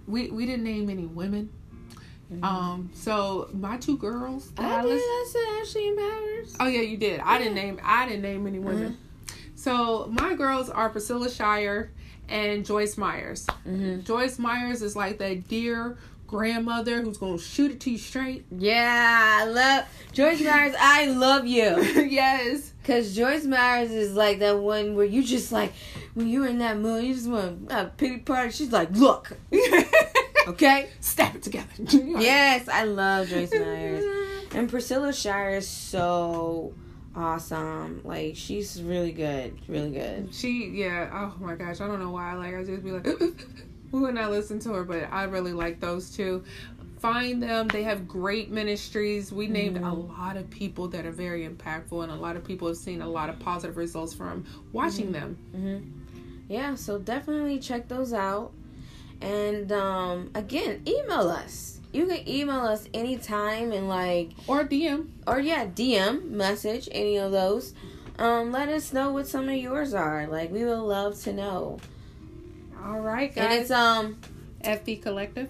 we 0.08 0.32
we 0.32 0.46
didn't 0.46 0.64
name 0.64 0.90
any 0.90 1.06
women. 1.06 1.52
Mm-hmm. 2.32 2.44
Um, 2.44 2.90
so 2.94 3.50
my 3.54 3.78
two 3.78 3.98
girls. 3.98 4.50
that 4.52 4.66
oh, 4.66 4.76
I 4.76 4.80
I 4.80 4.84
did. 4.84 4.98
I 4.98 5.30
said 5.32 5.62
Ashley 5.62 5.92
Matters. 5.92 6.56
Oh 6.60 6.68
yeah, 6.68 6.82
you 6.82 6.98
did. 6.98 7.20
I 7.20 7.38
didn't 7.38 7.56
name. 7.56 7.80
I 7.84 8.08
didn't 8.08 8.24
name 8.24 8.48
any 8.48 8.60
women. 8.60 8.86
Uh-huh. 8.86 9.36
So 9.56 10.08
my 10.12 10.36
girls 10.36 10.70
are 10.70 10.90
Priscilla 10.90 11.30
Shirer 11.30 11.92
and 12.28 12.66
Joyce 12.66 12.98
Myers. 12.98 13.46
Mm-hmm. 13.68 14.02
Joyce 14.02 14.40
Myers 14.40 14.82
is 14.82 14.96
like 14.96 15.20
that 15.20 15.48
dear 15.48 15.98
grandmother 16.28 17.02
who's 17.02 17.18
gonna 17.18 17.38
shoot 17.38 17.72
it 17.72 17.80
to 17.82 17.92
you 17.92 17.98
straight. 17.98 18.46
Yeah, 18.52 19.40
I 19.42 19.46
love 19.46 19.86
Joyce 20.12 20.42
Myers. 20.42 20.76
I 20.80 21.08
love 21.08 21.46
you. 21.46 21.82
yes. 22.10 22.72
Cause 22.84 23.16
Joyce 23.16 23.46
Myers 23.46 23.92
is 23.92 24.14
like 24.14 24.40
that 24.40 24.60
one 24.60 24.96
where 24.96 25.06
you 25.06 25.24
just 25.24 25.52
like 25.52 25.74
when 26.14 26.28
you're 26.28 26.48
in 26.48 26.60
that 26.60 26.78
mood, 26.78 27.04
you 27.04 27.14
just 27.14 27.28
want 27.28 27.72
a 27.72 27.92
pity 27.98 28.18
party. 28.18 28.52
She's 28.52 28.72
like, 28.72 28.92
look, 28.92 29.32
okay. 30.48 30.90
Stab 31.00 31.36
it 31.36 31.44
together. 31.44 31.68
Yes, 31.80 32.68
I 32.68 32.84
love 32.84 33.28
Joyce 33.28 33.54
Myers. 33.54 34.06
And 34.54 34.70
Priscilla 34.70 35.12
Shirer 35.14 35.58
is 35.58 35.68
so 35.68 36.74
awesome. 37.16 38.02
Like 38.04 38.36
she's 38.36 38.82
really 38.82 39.12
good, 39.12 39.58
really 39.68 39.92
good. 39.92 40.34
She 40.34 40.70
yeah. 40.70 41.10
Oh 41.12 41.44
my 41.44 41.56
gosh. 41.56 41.82
I 41.82 41.88
don't 41.88 42.00
know 42.00 42.12
why. 42.12 42.34
Like 42.36 42.56
I 42.56 42.64
just 42.64 42.84
be 42.84 42.92
like 42.92 43.08
when 43.92 44.18
I 44.18 44.28
listen 44.28 44.60
to 44.62 44.74
her, 44.74 44.84
but 44.84 45.08
I 45.12 45.24
really 45.24 45.54
like 45.54 45.80
those 45.80 46.10
two. 46.10 46.44
Find 47.00 47.44
them. 47.44 47.68
They 47.68 47.84
have 47.84 48.08
great 48.08 48.50
ministries. 48.50 49.32
We 49.32 49.48
named 49.48 49.78
a 49.78 49.92
lot 49.94 50.38
of 50.38 50.50
people 50.50 50.88
that 50.88 51.06
are 51.06 51.12
very 51.12 51.48
impactful, 51.48 52.02
and 52.02 52.12
a 52.12 52.16
lot 52.16 52.36
of 52.36 52.44
people 52.44 52.68
have 52.68 52.78
seen 52.78 53.02
a 53.02 53.08
lot 53.08 53.30
of 53.30 53.38
positive 53.40 53.78
results 53.78 54.14
from 54.14 54.46
watching 54.72 55.12
them. 55.12 55.94
Yeah, 56.48 56.76
so 56.76 56.98
definitely 56.98 57.60
check 57.60 57.88
those 57.88 58.14
out. 58.14 58.52
And 59.22 59.72
um 59.72 60.32
again, 60.36 60.82
email 60.88 61.30
us. 61.30 61.80
You 61.94 62.06
can 62.08 62.28
email 62.28 62.62
us 62.62 62.88
anytime 62.94 63.72
and 63.72 63.88
like 63.88 64.32
Or 64.48 64.64
DM. 64.66 65.08
or 65.28 65.40
yeah, 65.40 65.66
DM 65.68 66.30
message 66.30 66.90
any 66.92 67.18
of 67.18 67.32
those. 67.32 67.74
Um, 68.20 68.52
let 68.52 68.70
us 68.70 68.92
know 68.94 69.12
what 69.12 69.28
some 69.28 69.48
of 69.50 69.56
yours 69.56 69.94
are. 69.94 70.28
Like 70.28 70.52
we 70.52 70.64
would 70.66 70.80
love 70.80 71.20
to 71.24 71.34
know. 71.34 71.80
All 72.86 73.00
right, 73.00 73.34
guys. 73.34 73.44
And 73.44 73.54
it's 73.54 73.72
um 73.72 74.18
FB 74.64 75.02
Collective. 75.02 75.50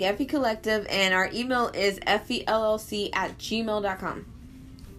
Effie 0.00 0.24
Collective 0.24 0.86
and 0.90 1.14
our 1.14 1.30
email 1.32 1.68
is 1.68 1.98
fellc 2.00 3.10
at 3.14 3.38
gmail.com. 3.38 4.26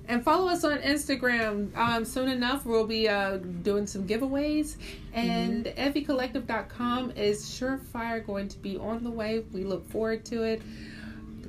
And 0.08 0.24
follow 0.24 0.50
us 0.50 0.63
on 0.63 0.78
Instagram. 0.80 1.76
Um, 1.76 2.06
soon 2.06 2.30
enough, 2.30 2.65
we'll 2.65 2.86
be 2.86 3.10
uh, 3.10 3.38
doing 3.38 3.88
some 3.88 4.06
giveaways. 4.08 4.78
And 5.13 5.65
EffieCollective.com 5.65 7.12
is 7.12 7.43
surefire 7.43 8.24
going 8.24 8.48
to 8.50 8.58
be 8.60 8.78
on 8.78 9.04
the 9.04 9.10
way. 9.10 9.43
We 9.52 9.63
look 9.63 9.89
forward 9.89 10.24
to 10.26 10.43
it. 10.43 10.62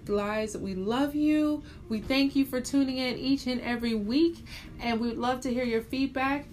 Lies, 0.08 0.56
we 0.56 0.74
love 0.74 1.14
you. 1.14 1.62
We 1.88 2.00
thank 2.00 2.36
you 2.36 2.44
for 2.46 2.60
tuning 2.60 2.98
in 2.98 3.18
each 3.18 3.46
and 3.46 3.60
every 3.60 3.94
week. 3.94 4.38
And 4.80 5.00
we'd 5.00 5.18
love 5.18 5.40
to 5.42 5.52
hear 5.52 5.64
your 5.64 5.82
feedback. 5.82 6.46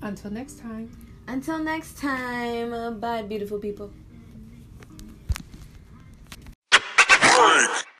Until 0.00 0.30
next 0.30 0.60
time. 0.60 1.01
Until 1.32 1.60
next 1.60 1.96
time, 1.96 3.00
bye 3.00 3.22
beautiful 3.22 3.58
people. 3.58 3.90